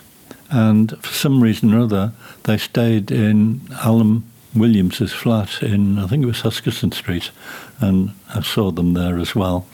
And 0.51 0.91
for 1.03 1.13
some 1.13 1.41
reason 1.41 1.73
or 1.73 1.79
other, 1.79 2.13
they 2.43 2.57
stayed 2.57 3.09
in 3.09 3.61
Alan 3.83 4.29
Williams's 4.53 5.11
flat 5.11 5.63
in, 5.63 5.97
I 5.97 6.05
think 6.05 6.23
it 6.23 6.27
was 6.27 6.41
Huskisson 6.41 6.93
Street. 6.93 7.31
And 7.79 8.11
I 8.35 8.43
saw 8.43 8.69
them 8.69 8.93
there 8.93 9.17
as 9.17 9.33
well. 9.33 9.65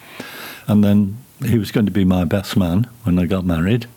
And 0.66 0.82
then 0.82 1.18
he 1.45 1.58
was 1.58 1.71
going 1.71 1.86
to 1.86 1.91
be 1.91 2.06
my 2.06 2.23
best 2.23 2.58
man 2.58 2.88
when 3.04 3.19
I 3.19 3.26
got 3.26 3.45
married. 3.45 3.88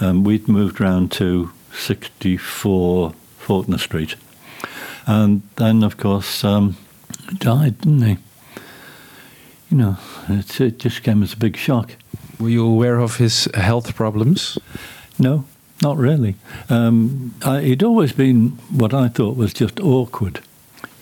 Um, 0.00 0.24
we'd 0.24 0.48
moved 0.48 0.80
round 0.80 1.12
to 1.12 1.52
64 1.72 3.14
Falkner 3.38 3.78
Street. 3.78 4.16
And 5.06 5.42
then, 5.56 5.82
of 5.82 5.96
course, 5.96 6.44
um, 6.44 6.76
he 7.28 7.36
died, 7.36 7.78
didn't 7.78 8.02
he? 8.02 8.16
You 9.70 9.76
know, 9.76 9.98
it, 10.28 10.60
it 10.60 10.78
just 10.78 11.02
came 11.02 11.22
as 11.22 11.32
a 11.32 11.36
big 11.36 11.56
shock. 11.56 11.96
Were 12.38 12.48
you 12.48 12.66
aware 12.66 12.98
of 12.98 13.16
his 13.16 13.48
health 13.54 13.94
problems? 13.94 14.58
No, 15.18 15.44
not 15.82 15.96
really. 15.96 16.36
Um, 16.68 17.34
I, 17.44 17.60
he'd 17.60 17.82
always 17.82 18.12
been 18.12 18.50
what 18.70 18.94
I 18.94 19.08
thought 19.08 19.36
was 19.36 19.52
just 19.52 19.80
awkward. 19.80 20.40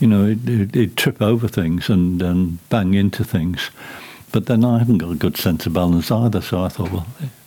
You 0.00 0.08
know, 0.08 0.26
he'd, 0.26 0.48
he'd, 0.48 0.74
he'd 0.74 0.96
trip 0.96 1.22
over 1.22 1.48
things 1.48 1.88
and, 1.88 2.20
and 2.20 2.68
bang 2.68 2.94
into 2.94 3.24
things. 3.24 3.70
But 4.32 4.46
then 4.46 4.64
I 4.64 4.78
haven't 4.78 4.98
got 4.98 5.12
a 5.12 5.16
good 5.16 5.36
sense 5.36 5.66
of 5.66 5.74
balance 5.74 6.10
either, 6.10 6.40
so 6.40 6.64
I 6.64 6.68
thought, 6.68 6.90
well, 6.90 7.06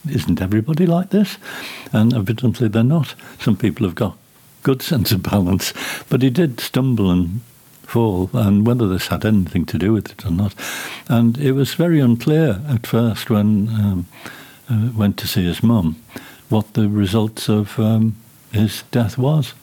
isn't 0.09 0.41
everybody 0.41 0.85
like 0.85 1.09
this? 1.09 1.37
And 1.91 2.13
evidently 2.13 2.67
they're 2.67 2.83
not. 2.83 3.15
Some 3.39 3.57
people 3.57 3.87
have 3.87 3.95
got 3.95 4.17
good 4.63 4.81
sense 4.91 5.11
of 5.11 5.23
balance, 5.23 5.73
but 6.09 6.21
he 6.21 6.29
did 6.29 6.59
stumble 6.59 7.09
and 7.09 7.41
fall, 7.83 8.29
and 8.33 8.65
whether 8.65 8.87
this 8.87 9.07
had 9.07 9.25
anything 9.25 9.65
to 9.65 9.77
do 9.77 9.93
with 9.93 10.11
it 10.11 10.25
or 10.25 10.31
not. 10.31 10.53
And 11.07 11.37
it 11.37 11.53
was 11.53 11.73
very 11.73 11.99
unclear 11.99 12.61
at 12.67 12.87
first 12.87 13.29
when 13.29 13.67
um, 13.69 14.07
uh, 14.69 14.89
went 14.95 15.17
to 15.17 15.27
see 15.27 15.43
his 15.43 15.63
mum 15.63 16.01
what 16.49 16.73
the 16.73 16.87
results 16.87 17.49
of 17.49 17.79
um, 17.79 18.15
his 18.51 18.83
death 18.91 19.17
was. 19.17 19.53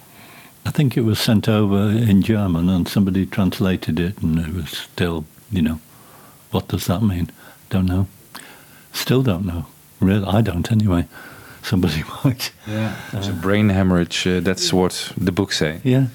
I 0.65 0.71
think 0.71 0.97
it 0.97 1.03
was 1.03 1.19
sent 1.19 1.49
over 1.49 1.91
in 1.91 2.23
German, 2.23 2.69
and 2.69 2.89
somebody 2.89 3.27
translated 3.27 3.99
it, 3.99 4.19
and 4.23 4.39
it 4.39 4.55
was 4.55 4.71
still, 4.71 5.25
you 5.51 5.63
know, 5.63 5.81
what 6.53 6.69
does 6.69 6.87
that 6.87 7.03
mean? 7.03 7.31
Don't 7.71 7.87
know. 7.87 8.07
Still 8.93 9.23
don't 9.23 9.45
know. 9.47 9.67
Really, 10.01 10.25
I 10.27 10.41
don't 10.43 10.71
anyway. 10.71 11.07
Somebody 11.63 12.03
might. 12.25 12.53
Yeah. 12.67 12.97
It's 13.13 13.29
a 13.29 13.33
brain 13.33 13.69
hemorrhage. 13.71 14.27
Uh, 14.27 14.41
that's 14.41 14.73
what 14.73 15.13
the 15.17 15.33
books 15.33 15.59
say. 15.59 15.81
Yeah. 15.85 16.07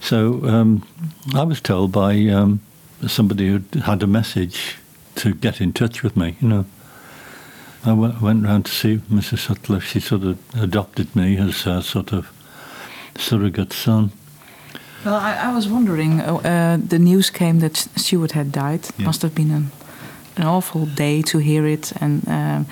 So 0.00 0.44
um, 0.46 0.86
I 1.34 1.42
was 1.44 1.60
told 1.60 1.92
by 1.92 2.14
um, 2.28 2.60
somebody 3.06 3.48
who 3.48 3.62
had 3.80 4.02
a 4.02 4.06
message 4.06 4.76
to 5.16 5.34
get 5.34 5.60
in 5.60 5.72
touch 5.72 6.02
with 6.02 6.16
me. 6.16 6.36
You 6.40 6.48
know, 6.48 6.64
I 7.84 7.90
w- 7.90 8.14
went 8.20 8.44
round 8.44 8.66
to 8.66 8.72
see 8.72 8.98
Mrs. 9.10 9.46
Sutcliffe. 9.46 9.84
She 9.84 10.00
sort 10.00 10.22
of 10.22 10.38
adopted 10.54 11.14
me 11.14 11.36
as 11.38 11.66
a 11.66 11.82
sort 11.82 12.12
of 12.12 12.30
surrogate 13.16 13.72
son. 13.72 14.12
Well, 15.06 15.14
I, 15.14 15.36
I 15.36 15.54
was 15.54 15.68
wondering. 15.68 16.20
Uh, 16.20 16.34
uh, 16.34 16.88
the 16.88 16.98
news 16.98 17.30
came 17.30 17.60
that 17.60 17.76
Stuart 17.76 18.32
had 18.32 18.50
died. 18.50 18.88
Yeah. 18.98 19.06
Must 19.06 19.22
have 19.22 19.36
been 19.36 19.52
an, 19.52 19.70
an 20.36 20.42
awful 20.42 20.84
day 20.84 21.22
to 21.22 21.38
hear 21.38 21.64
it, 21.64 21.92
and 22.00 22.28
um, 22.28 22.66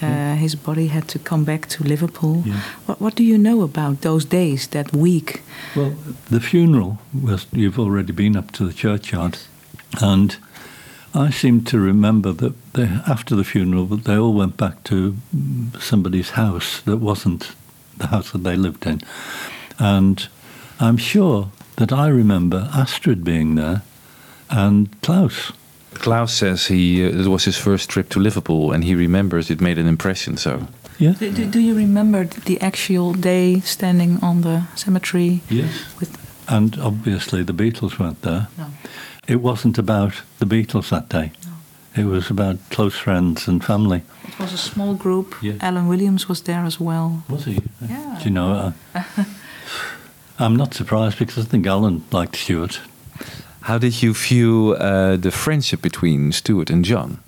uh, 0.00 0.36
his 0.36 0.54
body 0.54 0.86
had 0.86 1.06
to 1.08 1.18
come 1.18 1.44
back 1.44 1.68
to 1.68 1.84
Liverpool. 1.84 2.42
Yeah. 2.46 2.60
What, 2.86 3.00
what 3.00 3.14
do 3.14 3.22
you 3.22 3.36
know 3.36 3.60
about 3.60 4.00
those 4.00 4.24
days, 4.24 4.68
that 4.68 4.94
week? 4.94 5.42
Well, 5.74 5.94
the 6.30 6.40
funeral 6.40 6.98
was. 7.12 7.46
You've 7.52 7.78
already 7.78 8.12
been 8.12 8.36
up 8.36 8.52
to 8.52 8.66
the 8.66 8.72
churchyard, 8.72 9.38
and 10.00 10.38
I 11.14 11.30
seem 11.30 11.62
to 11.64 11.78
remember 11.78 12.32
that 12.32 12.54
they, 12.72 12.88
after 13.06 13.36
the 13.36 13.44
funeral, 13.44 13.84
that 13.88 14.04
they 14.04 14.16
all 14.16 14.32
went 14.32 14.56
back 14.56 14.82
to 14.84 15.14
somebody's 15.78 16.30
house 16.30 16.80
that 16.84 17.00
wasn't 17.00 17.52
the 17.98 18.06
house 18.06 18.30
that 18.30 18.44
they 18.44 18.56
lived 18.56 18.86
in. 18.86 19.02
And 19.78 20.26
I'm 20.80 20.96
sure 20.96 21.50
that 21.76 21.92
I 21.92 22.08
remember 22.08 22.68
Astrid 22.74 23.24
being 23.24 23.54
there 23.54 23.82
and 24.50 24.88
Klaus. 25.02 25.52
Klaus 25.94 26.34
says 26.34 26.66
he 26.66 27.04
uh, 27.04 27.08
it 27.08 27.26
was 27.26 27.44
his 27.44 27.56
first 27.56 27.88
trip 27.88 28.08
to 28.10 28.20
Liverpool, 28.20 28.72
and 28.72 28.84
he 28.84 28.94
remembers 28.94 29.50
it 29.50 29.60
made 29.60 29.78
an 29.78 29.86
impression. 29.86 30.36
So 30.36 30.66
Yeah? 30.98 31.14
Do, 31.18 31.32
do, 31.32 31.46
do 31.46 31.58
you 31.58 31.74
remember 31.74 32.24
the 32.24 32.60
actual 32.60 33.12
day 33.14 33.60
standing 33.60 34.18
on 34.22 34.42
the 34.42 34.62
cemetery? 34.74 35.40
Yes. 35.48 35.70
With 36.00 36.16
And 36.48 36.78
obviously 36.78 37.42
the 37.44 37.52
Beatles 37.54 37.98
weren't 37.98 38.22
there. 38.22 38.48
no. 38.58 38.66
It 39.26 39.40
wasn't 39.40 39.78
about 39.78 40.22
the 40.38 40.46
Beatles 40.46 40.88
that 40.90 41.08
day. 41.08 41.32
It 41.96 42.04
was 42.04 42.30
about 42.30 42.56
close 42.70 42.94
friends 42.98 43.48
and 43.48 43.64
family. 43.64 44.02
It 44.28 44.38
was 44.38 44.52
a 44.52 44.58
small 44.58 44.94
group. 44.94 45.34
Yeah. 45.42 45.54
Alan 45.60 45.88
Williams 45.88 46.28
was 46.28 46.42
there 46.42 46.64
as 46.66 46.78
well. 46.78 47.24
Was 47.28 47.44
he? 47.46 47.58
Yeah. 47.80 48.18
Do 48.18 48.24
you 48.24 48.30
know? 48.30 48.72
Uh, 48.94 49.02
I'm 50.38 50.56
not 50.56 50.74
surprised 50.74 51.18
because 51.18 51.38
I 51.38 51.48
think 51.48 51.66
Alan 51.66 52.02
liked 52.12 52.36
Stuart. 52.36 52.80
how 53.62 53.78
did 53.78 54.02
you 54.02 54.14
view 54.14 54.76
uh, 54.78 55.16
the 55.16 55.30
friendship 55.30 55.82
between 55.82 56.32
Stuart 56.32 56.70
and 56.70 56.84
John? 56.84 57.18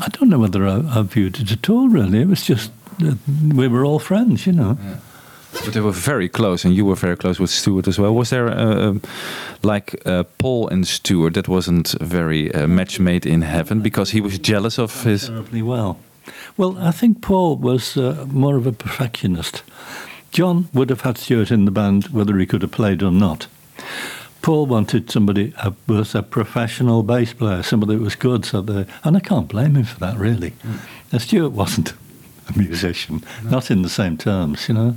I 0.00 0.08
don't 0.08 0.28
know 0.28 0.38
whether 0.38 0.66
I, 0.66 0.82
I 0.98 1.02
viewed 1.02 1.38
it 1.38 1.52
at 1.52 1.70
all, 1.70 1.88
really. 1.88 2.20
It 2.20 2.28
was 2.28 2.42
just, 2.42 2.72
uh, 3.02 3.14
we 3.54 3.68
were 3.68 3.84
all 3.84 3.98
friends, 3.98 4.46
you 4.46 4.52
know. 4.52 4.76
But 5.52 5.74
they 5.74 5.80
were 5.80 5.92
very 5.92 6.28
close, 6.28 6.64
and 6.64 6.74
you 6.74 6.86
were 6.86 6.96
very 6.96 7.16
close 7.16 7.38
with 7.38 7.50
Stuart 7.50 7.86
as 7.86 7.98
well. 7.98 8.14
Was 8.14 8.30
there, 8.30 8.48
uh, 8.48 8.88
um, 8.88 9.02
like 9.62 10.00
uh, 10.06 10.24
Paul 10.38 10.68
and 10.68 10.86
Stuart, 10.86 11.34
that 11.34 11.46
wasn't 11.46 11.94
very 12.00 12.52
uh, 12.54 12.66
match 12.66 12.98
made 12.98 13.26
in 13.26 13.42
heaven 13.42 13.82
because 13.82 14.10
he 14.10 14.20
was 14.20 14.38
jealous 14.38 14.78
of 14.78 15.04
his. 15.04 15.26
Terribly 15.26 15.62
well. 15.62 15.98
Well, 16.56 16.78
I 16.78 16.90
think 16.90 17.20
Paul 17.20 17.56
was 17.56 17.96
uh, 17.96 18.26
more 18.30 18.56
of 18.56 18.66
a 18.66 18.72
perfectionist. 18.72 19.62
John 20.32 20.68
would 20.72 20.88
have 20.90 21.02
had 21.02 21.18
Stuart 21.18 21.50
in 21.50 21.66
the 21.66 21.70
band 21.70 22.08
whether 22.08 22.36
he 22.38 22.46
could 22.46 22.62
have 22.62 22.72
played 22.72 23.02
or 23.02 23.12
not. 23.12 23.46
Paul 24.40 24.66
wanted 24.66 25.10
somebody 25.10 25.52
who 25.62 25.74
was 25.86 26.14
a 26.14 26.22
professional 26.22 27.02
bass 27.02 27.32
player, 27.32 27.62
somebody 27.62 27.94
that 27.94 28.02
was 28.02 28.16
good. 28.16 28.44
So 28.44 28.60
the, 28.62 28.88
and 29.04 29.16
I 29.16 29.20
can't 29.20 29.46
blame 29.46 29.76
him 29.76 29.84
for 29.84 30.00
that, 30.00 30.16
really. 30.16 30.54
Uh, 31.12 31.18
Stuart 31.18 31.52
wasn't 31.52 31.92
a 32.48 32.58
musician, 32.58 33.22
not 33.44 33.70
in 33.70 33.82
the 33.82 33.88
same 33.88 34.16
terms, 34.16 34.68
you 34.68 34.74
know. 34.74 34.96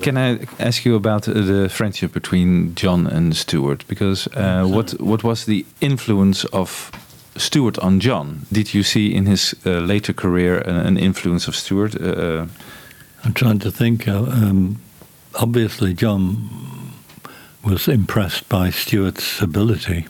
Can 0.00 0.18
I 0.18 0.46
ask 0.58 0.84
you 0.84 0.96
about 0.96 1.28
uh, 1.28 1.32
the 1.32 1.68
friendship 1.68 2.12
between 2.12 2.74
John 2.74 3.06
and 3.06 3.36
Stuart? 3.36 3.84
Because 3.88 4.26
uh, 4.34 4.66
what 4.66 5.00
what 5.00 5.22
was 5.22 5.44
the 5.44 5.64
influence 5.80 6.44
of 6.46 6.90
Stuart 7.36 7.78
on 7.78 8.00
John? 8.00 8.46
Did 8.50 8.74
you 8.74 8.82
see 8.82 9.14
in 9.14 9.26
his 9.26 9.54
uh, 9.64 9.78
later 9.86 10.12
career 10.12 10.58
an, 10.58 10.76
an 10.76 10.96
influence 10.98 11.48
of 11.48 11.54
Stuart? 11.54 11.94
Uh, 11.94 12.06
uh, 12.06 12.46
I'm 13.24 13.32
trying 13.32 13.60
to 13.60 13.70
think. 13.70 14.08
Uh, 14.08 14.22
um, 14.22 14.80
obviously, 15.34 15.94
John 15.94 16.92
was 17.64 17.88
impressed 17.88 18.48
by 18.48 18.70
Stuart's 18.70 19.40
ability 19.40 20.06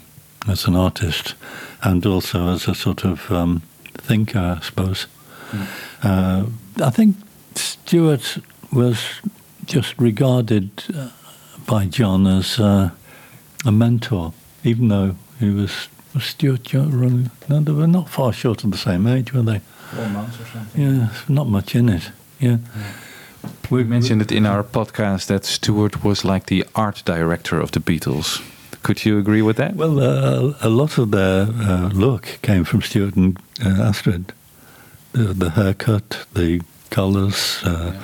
as 0.49 0.67
an 0.67 0.75
artist 0.75 1.35
and 1.83 2.05
also 2.07 2.49
as 2.49 2.67
a 2.67 2.75
sort 2.75 3.05
of 3.05 3.31
um, 3.31 3.63
thinker, 3.95 4.59
I 4.59 4.65
suppose. 4.65 5.07
Uh, 6.03 6.47
I 6.83 6.91
think 6.91 7.17
Stuart 7.55 8.39
was 8.73 9.21
just 9.67 9.99
regarded 9.99 10.71
uh, 10.95 11.11
by 11.67 11.87
John 11.87 12.27
as 12.27 12.59
uh, 12.59 12.91
a 13.65 13.73
mentor, 13.73 14.33
even 14.65 14.89
though 14.89 15.17
he 15.39 15.51
was. 15.51 15.89
Was 16.15 16.25
Stuart 16.25 16.65
John? 16.65 17.31
No, 17.49 17.61
they 17.61 17.73
were 17.73 17.87
not 17.87 18.11
far 18.11 18.35
short 18.35 18.65
of 18.65 18.71
the 18.71 18.77
same 18.77 19.07
age, 19.07 19.33
were 19.33 19.41
they? 19.41 19.61
Four 19.95 20.09
months 20.09 20.39
or 20.39 20.45
something. 20.45 20.83
Yeah, 20.83 21.09
not 21.27 21.49
much 21.49 21.75
in 21.75 21.89
it. 21.89 22.11
Yeah. 22.43 22.59
we 23.71 23.85
mentioned 23.85 24.21
it 24.21 24.33
in 24.33 24.47
our 24.47 24.65
podcast 24.65 25.27
that 25.27 25.45
Stuart 25.45 26.03
was 26.03 26.25
like 26.25 26.47
the 26.47 26.65
art 26.75 27.03
director 27.05 27.61
of 27.61 27.71
the 27.71 27.79
Beatles. 27.79 28.43
Could 28.83 29.05
you 29.05 29.17
agree 29.17 29.43
with 29.43 29.59
that? 29.59 29.77
Well, 29.77 30.01
uh, 30.01 30.55
a 30.61 30.69
lot 30.69 30.99
of 30.99 31.13
their 31.13 31.43
uh, 31.43 31.91
look 31.91 32.41
came 32.43 32.65
from 32.65 32.83
Stuart 32.83 33.15
and 33.15 33.39
uh, 33.65 33.81
Astrid. 33.81 34.33
The, 35.13 35.33
the 35.33 35.51
haircut, 35.51 36.27
the 36.35 36.63
colours, 36.91 37.63
uh, 37.63 37.97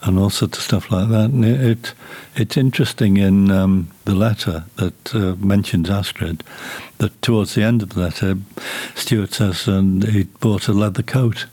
and 0.00 0.18
all 0.18 0.30
sorts 0.30 0.56
of 0.56 0.64
stuff 0.64 0.90
like 0.90 1.10
that. 1.10 1.30
And 1.30 1.44
it, 1.44 1.60
it 1.60 1.94
it's 2.36 2.56
interesting 2.56 3.18
in 3.18 3.50
um, 3.50 3.90
the 4.06 4.14
letter 4.14 4.64
that 4.76 5.14
uh, 5.14 5.34
mentions 5.36 5.90
Astrid 5.90 6.42
that 6.98 7.20
towards 7.20 7.54
the 7.54 7.62
end 7.62 7.82
of 7.82 7.90
the 7.90 8.00
letter, 8.00 8.36
Stuart 8.94 9.34
says 9.34 9.68
and 9.68 10.04
he 10.04 10.22
bought 10.40 10.68
a 10.68 10.72
leather 10.72 11.02
coat 11.02 11.46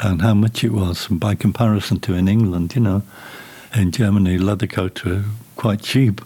and 0.00 0.22
how 0.22 0.34
much 0.34 0.64
it 0.64 0.72
was 0.72 1.06
by 1.08 1.34
comparison 1.34 2.00
to 2.00 2.14
in 2.14 2.28
England, 2.28 2.74
you 2.74 2.80
know. 2.80 3.02
In 3.74 3.90
Germany, 3.92 4.38
leather 4.38 4.66
coats 4.66 5.04
were 5.04 5.24
quite 5.56 5.82
cheap. 5.82 6.20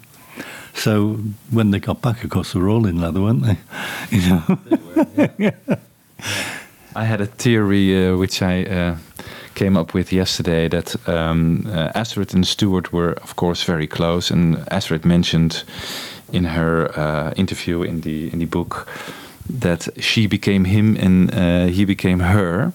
So 0.75 1.19
when 1.51 1.71
they 1.71 1.81
got 1.81 2.01
back, 2.01 2.25
of 2.25 2.31
course, 2.31 2.53
they 2.53 2.61
were 2.61 2.69
all 2.69 2.87
in 2.87 3.01
leather, 3.01 3.21
weren't 3.21 3.43
they? 3.43 3.59
You 4.11 4.31
know. 4.31 5.53
I 6.95 7.05
had 7.05 7.21
a 7.21 7.27
theory 7.27 8.07
uh, 8.07 8.17
which 8.17 8.43
I 8.43 8.65
uh, 8.65 8.97
came 9.55 9.77
up 9.77 9.95
with 9.95 10.13
yesterday 10.13 10.69
that 10.69 11.09
um, 11.09 11.67
uh, 11.67 11.91
Astrid 11.95 12.35
and 12.35 12.47
Stuart 12.47 12.93
were, 12.93 13.13
of 13.23 13.37
course, 13.37 13.65
very 13.65 13.87
close, 13.87 14.31
and 14.31 14.57
Astrid 14.71 15.05
mentioned 15.05 15.65
in 16.33 16.45
her 16.45 16.91
uh, 16.99 17.33
interview 17.37 17.83
in 17.83 18.01
the 18.01 18.33
in 18.33 18.39
the 18.39 18.47
book 18.47 18.87
that 19.61 19.89
she 19.99 20.27
became 20.27 20.65
him 20.65 20.97
and 20.97 21.35
uh, 21.35 21.67
he 21.67 21.85
became 21.85 22.21
her. 22.21 22.73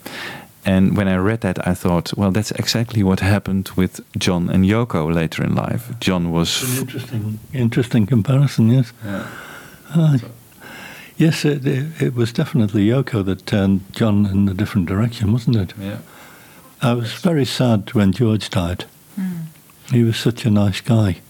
And 0.68 0.98
when 0.98 1.08
I 1.08 1.16
read 1.16 1.40
that, 1.42 1.66
I 1.66 1.74
thought, 1.74 2.14
well, 2.18 2.32
that's 2.32 2.52
exactly 2.52 3.02
what 3.02 3.22
happened 3.22 3.70
with 3.78 4.02
John 4.18 4.50
and 4.50 4.66
Yoko 4.66 5.14
later 5.14 5.42
in 5.44 5.56
life. 5.56 5.94
John 6.02 6.30
was 6.32 6.62
An 6.62 6.82
interesting, 6.82 7.40
interesting 7.54 8.06
comparison. 8.06 8.70
Yes. 8.70 8.92
Ah, 9.96 10.18
yes, 11.16 11.46
it, 11.46 11.66
it, 11.66 12.02
it 12.02 12.16
was 12.16 12.34
definitely 12.34 12.86
Yoko 12.86 13.24
that 13.24 13.46
turned 13.46 13.80
John 13.94 14.26
in 14.26 14.50
a 14.50 14.54
different 14.54 14.90
direction, 14.90 15.32
wasn't 15.32 15.56
it? 15.56 15.74
yeah. 15.80 16.00
I 16.82 16.94
was 16.94 17.14
very 17.14 17.46
sad 17.46 17.94
when 17.94 18.12
George 18.12 18.50
died. 18.50 18.86
He 19.92 20.04
was 20.04 20.18
such 20.18 20.46
a 20.46 20.50
nice 20.52 20.82
guy. 20.82 21.22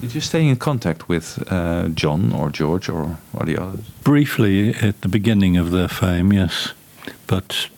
Did 0.00 0.14
you 0.14 0.20
stay 0.20 0.48
in 0.48 0.56
contact 0.56 1.08
with 1.08 1.38
uh, 1.52 1.88
John 1.94 2.32
or 2.32 2.50
George 2.50 2.88
or, 2.88 3.18
or 3.32 3.46
the 3.46 3.56
others? 3.56 3.84
Briefly 4.02 4.74
at 4.74 5.00
the 5.00 5.08
beginning 5.08 5.56
of 5.56 5.70
their 5.70 5.88
fame, 5.88 6.32
yes, 6.32 6.72
but 7.26 7.68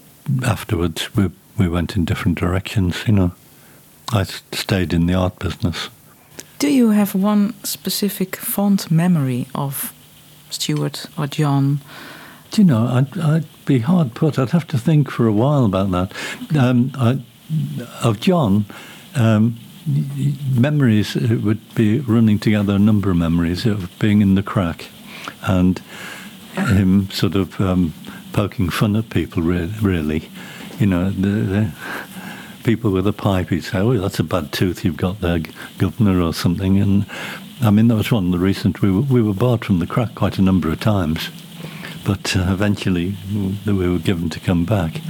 afterwards 0.44 1.14
we 1.16 1.30
we 1.58 1.68
went 1.68 1.96
in 1.96 2.04
different 2.04 2.38
directions. 2.38 2.96
You 3.06 3.12
know, 3.12 3.32
I 4.12 4.24
stayed 4.24 4.92
in 4.92 5.06
the 5.06 5.14
art 5.14 5.38
business. 5.38 5.88
Do 6.58 6.68
you 6.68 6.90
have 6.90 7.14
one 7.14 7.54
specific 7.64 8.36
fond 8.36 8.90
memory 8.90 9.48
of 9.54 9.92
Stuart 10.50 11.06
or 11.18 11.26
John? 11.26 11.80
Do 12.50 12.62
you 12.62 12.66
know, 12.66 12.86
I'd, 12.86 13.18
I'd 13.18 13.64
be 13.64 13.80
hard 13.80 14.14
put. 14.14 14.38
I'd 14.38 14.50
have 14.50 14.66
to 14.68 14.78
think 14.78 15.10
for 15.10 15.26
a 15.26 15.32
while 15.32 15.64
about 15.64 15.90
that. 15.90 16.56
Um, 16.56 16.92
I, 16.94 17.20
of 18.02 18.20
John, 18.20 18.66
um, 19.14 19.58
memories 20.54 21.16
it 21.16 21.42
would 21.42 21.74
be 21.74 22.00
running 22.00 22.38
together 22.38 22.74
a 22.74 22.78
number 22.78 23.10
of 23.10 23.16
memories 23.16 23.66
of 23.66 23.90
being 23.98 24.22
in 24.22 24.34
the 24.34 24.42
Cracke, 24.42 24.86
and 25.42 25.80
him 26.54 27.10
sort 27.10 27.34
of 27.34 27.60
um, 27.60 27.92
poking 28.32 28.70
fun 28.70 28.96
at 28.96 29.10
people. 29.10 29.42
Re- 29.42 29.72
really, 29.80 30.30
you 30.78 30.86
know, 30.86 31.10
the, 31.10 31.28
the 31.28 31.72
people 32.64 32.90
with 32.90 33.06
a 33.06 33.12
pipe. 33.12 33.50
He'd 33.50 33.64
say, 33.64 33.78
"Oh, 33.78 33.98
that's 33.98 34.18
a 34.18 34.24
bad 34.24 34.52
tooth 34.52 34.84
you've 34.84 34.96
got 34.96 35.20
there, 35.20 35.40
governor, 35.78 36.20
or 36.20 36.34
something." 36.34 36.78
And 36.78 37.06
I 37.60 37.70
mean, 37.70 37.88
that 37.88 37.96
was 37.96 38.10
one 38.10 38.26
of 38.26 38.32
the 38.32 38.38
reasons 38.38 38.80
we 38.82 38.90
were, 38.90 39.02
we 39.02 39.22
were 39.22 39.34
barred 39.34 39.64
from 39.64 39.78
the 39.78 39.86
Cracke 39.86 40.14
quite 40.14 40.38
a 40.38 40.42
number 40.42 40.70
of 40.70 40.80
times 40.80 41.30
but 42.04 42.36
uh, 42.36 42.46
eventually 42.48 43.14
we 43.66 43.88
were 43.88 43.98
given 43.98 44.28
to 44.30 44.40
come 44.40 44.64
back. 44.64 45.00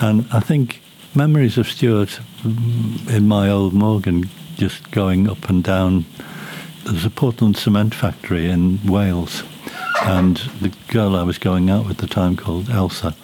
And 0.00 0.26
I 0.32 0.40
think 0.40 0.82
memories 1.14 1.58
of 1.58 1.68
Stuart 1.68 2.20
mm, 2.42 3.08
in 3.10 3.28
my 3.28 3.48
old 3.48 3.72
Morgan, 3.72 4.28
just 4.56 4.90
going 4.90 5.28
up 5.28 5.48
and 5.48 5.62
down. 5.62 6.04
There's 6.84 7.04
a 7.04 7.10
Portland 7.10 7.56
cement 7.56 7.94
factory 7.94 8.50
in 8.50 8.80
Wales, 8.86 9.44
and 10.02 10.36
the 10.60 10.72
girl 10.88 11.16
I 11.16 11.22
was 11.22 11.38
going 11.38 11.70
out 11.70 11.86
with 11.86 12.02
at 12.02 12.08
the 12.08 12.14
time 12.14 12.36
called 12.36 12.70
Elsa. 12.70 13.14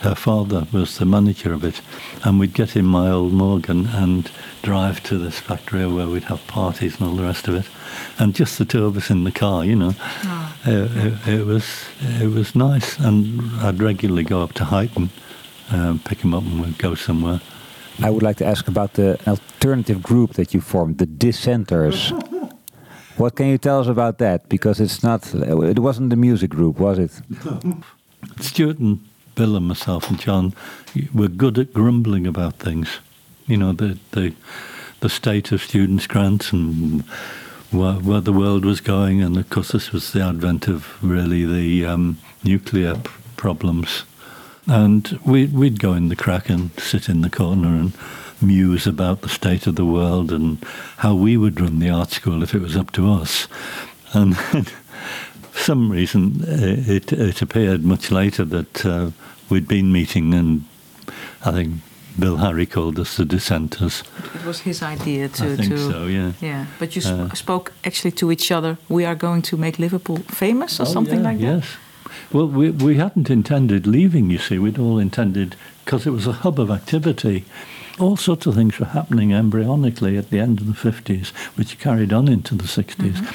Her 0.00 0.14
father 0.14 0.66
was 0.72 0.96
the 0.96 1.04
manager 1.04 1.52
of 1.52 1.62
it, 1.62 1.82
and 2.24 2.40
we'd 2.40 2.54
get 2.54 2.74
in 2.74 2.86
my 2.86 3.10
old 3.10 3.32
Morgan 3.32 3.86
and 3.88 4.30
drive 4.62 5.02
to 5.04 5.18
this 5.18 5.38
factory 5.38 5.86
where 5.86 6.08
we'd 6.08 6.24
have 6.24 6.46
parties 6.46 6.98
and 6.98 7.08
all 7.08 7.16
the 7.16 7.22
rest 7.22 7.48
of 7.48 7.54
it, 7.54 7.66
and 8.18 8.34
just 8.34 8.56
the 8.58 8.64
two 8.64 8.86
of 8.86 8.96
us 8.96 9.10
in 9.10 9.24
the 9.24 9.32
car, 9.32 9.64
you 9.64 9.76
know. 9.76 9.94
It, 10.64 10.96
it, 10.96 11.28
it 11.28 11.46
was 11.46 11.84
it 12.00 12.32
was 12.32 12.54
nice, 12.54 12.98
and 12.98 13.42
I'd 13.60 13.82
regularly 13.82 14.22
go 14.22 14.42
up 14.42 14.52
to 14.54 14.64
Huyton, 14.64 15.10
um, 15.70 15.98
pick 15.98 16.24
him 16.24 16.32
up, 16.32 16.44
and 16.44 16.62
we'd 16.62 16.78
go 16.78 16.94
somewhere. 16.94 17.40
I 18.02 18.08
would 18.08 18.22
like 18.22 18.38
to 18.38 18.46
ask 18.46 18.68
about 18.68 18.94
the 18.94 19.18
alternative 19.26 20.02
group 20.02 20.32
that 20.34 20.54
you 20.54 20.62
formed, 20.62 20.96
the 20.96 21.06
Dissenters. 21.06 22.12
what 23.20 23.36
can 23.36 23.46
you 23.46 23.58
tell 23.58 23.80
us 23.80 23.86
about 23.86 24.18
that? 24.18 24.48
Because 24.48 24.80
it's 24.80 25.02
not, 25.02 25.34
it 25.34 25.78
wasn't 25.78 26.08
the 26.10 26.16
music 26.16 26.50
group, 26.50 26.80
was 26.80 26.98
it? 26.98 27.12
Stuart 28.40 28.78
and 28.78 29.00
Bill 29.34 29.56
and 29.56 29.68
myself 29.68 30.08
and 30.08 30.18
John 30.18 30.54
were 31.14 31.28
good 31.28 31.58
at 31.58 31.72
grumbling 31.72 32.26
about 32.26 32.54
things. 32.56 32.98
You 33.46 33.58
know, 33.58 33.72
the 33.72 33.98
the 34.12 34.34
the 35.00 35.08
state 35.08 35.52
of 35.52 35.62
students' 35.62 36.06
grants 36.06 36.52
and 36.52 37.02
where, 37.70 37.94
where 37.94 38.20
the 38.20 38.32
world 38.32 38.64
was 38.64 38.80
going, 38.80 39.22
and 39.22 39.36
of 39.36 39.48
course 39.50 39.72
this 39.72 39.92
was 39.92 40.12
the 40.12 40.22
advent 40.22 40.68
of 40.68 41.02
really 41.02 41.44
the 41.44 41.86
um, 41.86 42.18
nuclear 42.44 42.96
problems. 43.36 44.04
And 44.66 45.18
we, 45.24 45.46
we'd 45.46 45.80
go 45.80 45.94
in 45.94 46.08
the 46.08 46.16
Cracke 46.16 46.50
and 46.50 46.70
sit 46.78 47.08
in 47.08 47.22
the 47.22 47.30
corner 47.30 47.68
and 47.68 47.92
muse 48.42 48.86
about 48.86 49.20
the 49.22 49.28
state 49.28 49.66
of 49.66 49.76
the 49.76 49.84
world 49.84 50.32
and 50.32 50.58
how 50.98 51.14
we 51.14 51.36
would 51.36 51.60
run 51.60 51.78
the 51.78 51.90
art 51.90 52.10
school 52.10 52.42
if 52.42 52.54
it 52.54 52.60
was 52.62 52.76
up 52.76 52.90
to 52.92 53.10
us. 53.10 53.48
And 54.12 54.36
for 54.36 54.64
some 55.54 55.90
reason, 55.90 56.42
uh, 56.42 56.92
it, 56.92 57.12
it 57.12 57.42
appeared 57.42 57.84
much 57.84 58.10
later 58.10 58.44
that 58.44 58.86
uh, 58.86 59.10
we'd 59.48 59.68
been 59.68 59.92
meeting, 59.92 60.34
and 60.34 60.64
I 61.44 61.52
think 61.52 61.74
Bill 62.18 62.36
Harry 62.38 62.66
called 62.66 62.98
us 62.98 63.16
the 63.16 63.24
dissenters. 63.24 64.02
It 64.34 64.44
was 64.44 64.60
his 64.60 64.82
idea 64.82 65.28
to. 65.28 65.52
I 65.52 65.56
think 65.56 65.68
to 65.68 65.78
so, 65.90 66.06
yeah. 66.06 66.32
Yeah, 66.40 66.66
but 66.78 66.94
you 66.96 67.02
sp- 67.04 67.30
Uh, 67.30 67.34
spoke 67.34 67.72
actually 67.84 68.12
to 68.12 68.30
each 68.32 68.50
other. 68.50 68.76
We 68.88 69.04
are 69.06 69.14
going 69.14 69.42
to 69.42 69.56
make 69.56 69.78
Liverpool 69.78 70.18
famous 70.28 70.80
or 70.80 70.82
Oh, 70.86 70.92
something 70.92 71.20
yeah, 71.22 71.30
like 71.30 71.38
that. 71.40 71.46
Yes. 71.62 71.64
Well, 72.32 72.48
we, 72.48 72.70
we 72.70 72.96
hadn't 72.96 73.30
intended 73.30 73.86
leaving, 73.86 74.30
you 74.30 74.38
see. 74.38 74.58
We'd 74.58 74.78
all 74.78 74.98
intended, 74.98 75.54
because 75.84 76.06
it 76.06 76.10
was 76.12 76.26
a 76.26 76.32
hub 76.32 76.58
of 76.58 76.70
activity, 76.70 77.44
all 78.00 78.16
sorts 78.16 78.46
of 78.46 78.54
things 78.54 78.78
were 78.78 78.86
happening 78.86 79.30
embryonically 79.30 80.18
at 80.18 80.30
the 80.30 80.38
end 80.40 80.60
of 80.60 80.66
the 80.66 80.90
50s, 80.90 81.28
which 81.56 81.78
carried 81.78 82.12
on 82.12 82.28
into 82.28 82.54
the 82.54 82.64
60s. 82.64 83.34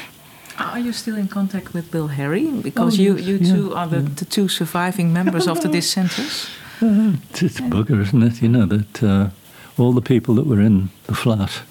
Are 0.58 0.80
you 0.80 0.94
still 0.94 1.18
in 1.18 1.28
contact 1.28 1.74
with 1.74 1.92
Bill 1.92 2.08
Harry? 2.08 2.50
Because 2.50 2.98
Oh, 3.00 3.02
you, 3.02 3.18
you 3.18 3.36
yeah, 3.38 3.54
two 3.54 3.76
are 3.76 3.88
the, 3.88 4.00
the 4.00 4.26
two 4.26 4.48
surviving 4.48 5.12
members 5.12 5.48
of 5.48 5.62
the 5.62 5.68
dissenters. 5.80 6.48
Uh, 6.82 7.14
it's, 7.30 7.42
it's 7.44 7.60
a 7.60 7.64
bugger, 7.64 8.02
isn't 8.02 8.24
it? 8.24 8.42
You 8.42 8.50
know, 8.50 8.66
that 8.66 9.04
uh, 9.04 9.30
all 9.78 9.92
the 9.94 10.02
people 10.02 10.36
that 10.36 10.46
were 10.48 10.62
in 10.62 10.90
the 11.08 11.16
flat, 11.16 11.62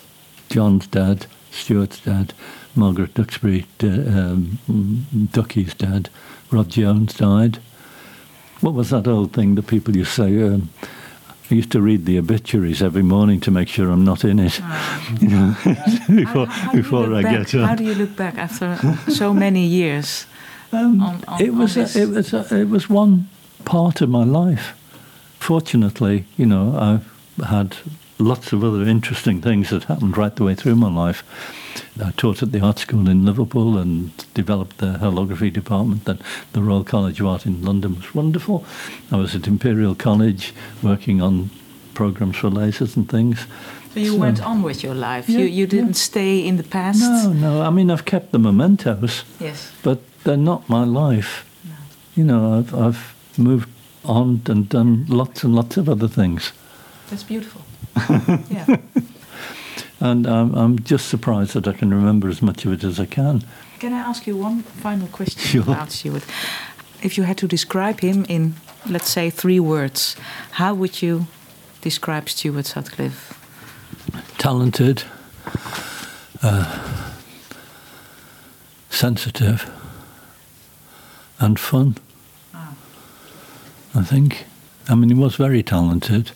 John's 0.51 0.87
dad, 0.87 1.27
Stuart's 1.51 2.01
dad, 2.01 2.35
Margaret 2.77 3.15
Duxbury, 3.15 3.65
d- 3.79 3.89
um, 3.89 4.59
Ducky's 5.33 5.75
dad, 5.75 6.11
Rod 6.51 6.69
Jones 6.69 7.15
died. 7.15 7.59
What 8.61 8.75
was 8.75 8.91
that 8.91 9.07
old 9.07 9.33
thing 9.33 9.55
that 9.55 9.67
people 9.67 9.97
used 9.97 10.15
to 10.17 10.23
say? 10.25 10.43
Um, 10.43 10.71
I 11.51 11.55
used 11.55 11.71
to 11.73 11.81
read 11.83 12.07
the 12.07 12.19
obituaries 12.19 12.83
every 12.83 13.03
morning 13.03 13.41
to 13.41 13.51
make 13.51 13.69
sure 13.69 13.91
I'm 13.91 14.05
not 14.05 14.25
in 14.25 14.39
it. 14.39 14.61
You 15.21 15.29
know, 15.29 15.55
before, 16.09 16.47
How- 16.47 16.53
how 16.53 16.73
before 16.73 17.15
I 17.15 17.23
back- 17.23 17.33
get 17.51 17.55
up. 17.61 17.69
How 17.69 17.75
do 17.75 17.85
you 17.85 17.95
look 17.95 18.17
back 18.17 18.39
after 18.39 18.79
so 19.09 19.35
many 19.35 19.67
years? 19.67 20.27
Um, 20.73 21.01
on- 21.03 21.25
on- 21.29 21.43
it 21.43 21.53
was 21.55 21.77
a, 21.77 21.83
it 22.03 22.09
was 22.09 22.33
a, 22.33 22.61
it 22.61 22.69
was 22.69 22.89
one 22.91 23.29
part 23.65 24.01
of 24.01 24.09
my 24.09 24.25
life. 24.25 24.73
Fortunately, 25.39 26.25
you 26.39 26.47
know, 26.47 26.75
I've 26.79 27.47
had 27.47 27.77
lots 28.25 28.53
of 28.53 28.65
other 28.65 28.83
interesting 28.83 29.41
things 29.41 29.71
that 29.71 29.85
happened 29.85 30.17
right 30.17 30.35
the 30.35 30.45
way 30.45 30.55
through 30.55 30.77
my 30.77 30.91
life. 30.91 31.23
I 32.03 32.11
taught 32.13 32.43
at 32.43 32.53
the 32.53 32.61
art 32.61 32.79
school 32.79 33.09
in 33.09 33.25
Liverpool 33.25 33.77
and 33.79 34.13
developed 34.35 34.79
the 34.79 34.95
holography 34.95 35.53
department. 35.53 36.05
Then 36.05 36.19
the 36.53 36.63
Royal 36.63 36.85
College 36.85 37.21
of 37.21 37.27
Art 37.27 37.47
in 37.47 37.63
London 37.63 37.97
was 37.97 38.15
wonderful. 38.15 38.65
I 39.13 39.17
was 39.17 39.35
at 39.35 39.47
Imperial 39.47 39.95
College 39.95 40.55
working 40.83 41.21
on 41.21 41.51
programs 41.95 42.37
for 42.37 42.51
lasers 42.51 42.97
and 42.97 43.09
things. 43.09 43.47
So 43.93 44.01
you 44.01 44.13
So- 44.13 44.19
went 44.19 44.41
on 44.45 44.63
with 44.63 44.83
your 44.83 44.95
life. 44.95 45.29
Yeah, 45.29 45.41
you 45.41 45.47
you 45.47 45.67
didn't 45.67 45.97
yeah. 45.97 46.11
stay 46.11 46.47
in 46.47 46.57
the 46.57 46.65
past. 46.65 47.01
No, 47.01 47.33
no. 47.33 47.63
I 47.63 47.71
mean, 47.71 47.91
I've 47.91 48.05
kept 48.05 48.33
the 48.33 48.39
mementos. 48.39 49.25
Yes. 49.41 49.71
but 49.83 49.99
they're 50.25 50.37
not 50.37 50.69
my 50.69 50.85
life. 50.85 51.45
No. 51.65 51.75
You 52.17 52.25
know, 52.25 52.59
I've, 52.59 52.75
I've 52.75 53.15
moved 53.37 53.69
on 54.05 54.41
and 54.47 54.69
done 54.69 55.05
lots 55.09 55.45
and 55.45 55.55
lots 55.55 55.77
of 55.77 55.89
other 55.89 56.09
things. 56.09 56.53
That's 57.11 57.23
beautiful. 57.23 57.63
Yeah. 58.51 58.77
And 60.01 60.27
I'm, 60.27 60.55
I'm 60.55 60.79
just 60.81 61.09
surprised 61.09 61.55
that 61.55 61.67
I 61.67 61.73
can 61.73 61.89
remember 61.95 62.29
as 62.29 62.43
much 62.43 62.67
of 62.67 62.73
it 62.73 62.85
as 62.85 63.01
I 63.01 63.07
can. 63.07 63.43
Can 63.79 63.93
I 63.93 63.99
ask 63.99 64.27
you 64.27 64.37
one 64.37 64.63
final 64.63 65.07
question 65.07 65.41
Sure. 65.41 65.63
about 65.63 65.93
Stuart? 65.93 66.25
If 67.03 67.17
you 67.17 67.25
had 67.25 67.39
to 67.39 67.47
describe 67.49 68.01
him 68.01 68.27
in, 68.29 68.55
let's 68.87 69.09
say, 69.09 69.31
three 69.31 69.61
words, 69.61 70.17
how 70.53 70.75
would 70.75 71.01
you 71.01 71.27
describe 71.81 72.29
Stuart 72.29 72.67
Sutcliffe? 72.67 73.33
Talented, 74.37 75.05
uh, 76.43 76.65
sensitive, 78.91 79.71
and 81.39 81.59
fun. 81.59 81.97
I 83.95 84.03
think. 84.03 84.45
I 84.89 84.95
mean, 84.97 85.09
he 85.09 85.15
was 85.15 85.37
very 85.37 85.63
talented. 85.63 86.33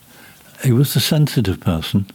He 0.62 0.72
was 0.72 0.96
a 0.96 1.00
sensitive 1.00 1.60
person. 1.60 2.06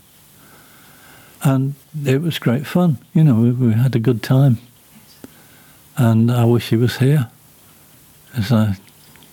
And 1.41 1.75
it 2.05 2.21
was 2.21 2.39
great 2.39 2.65
fun. 2.65 2.97
You 3.13 3.23
know, 3.23 3.35
we, 3.35 3.51
we 3.51 3.73
had 3.73 3.95
a 3.95 3.99
good 3.99 4.23
time. 4.23 4.57
And 5.97 6.31
I 6.31 6.45
wish 6.45 6.69
he 6.69 6.77
was 6.77 6.97
here. 6.97 7.29
As 8.35 8.51
I 8.51 8.77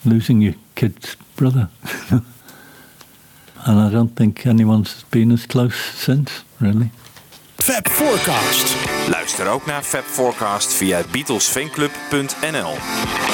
losing 0.05 0.41
your 0.41 0.55
kid's 0.75 1.17
brother. 1.37 1.69
and 2.11 2.23
I 3.67 3.91
don't 3.91 4.17
think 4.17 4.47
anyone's 4.47 5.05
been 5.11 5.33
as 5.33 5.47
close 5.47 5.77
since, 5.77 6.45
really. 6.61 6.91
Fab 7.59 7.89
Forecast. 7.89 8.77
Luister 9.09 9.47
ook 9.47 9.67
naar 9.67 9.83
Fab 9.83 10.05
Forecast 10.05 10.73
via 10.73 11.03
beatlesfanclub.nl. 11.13 13.30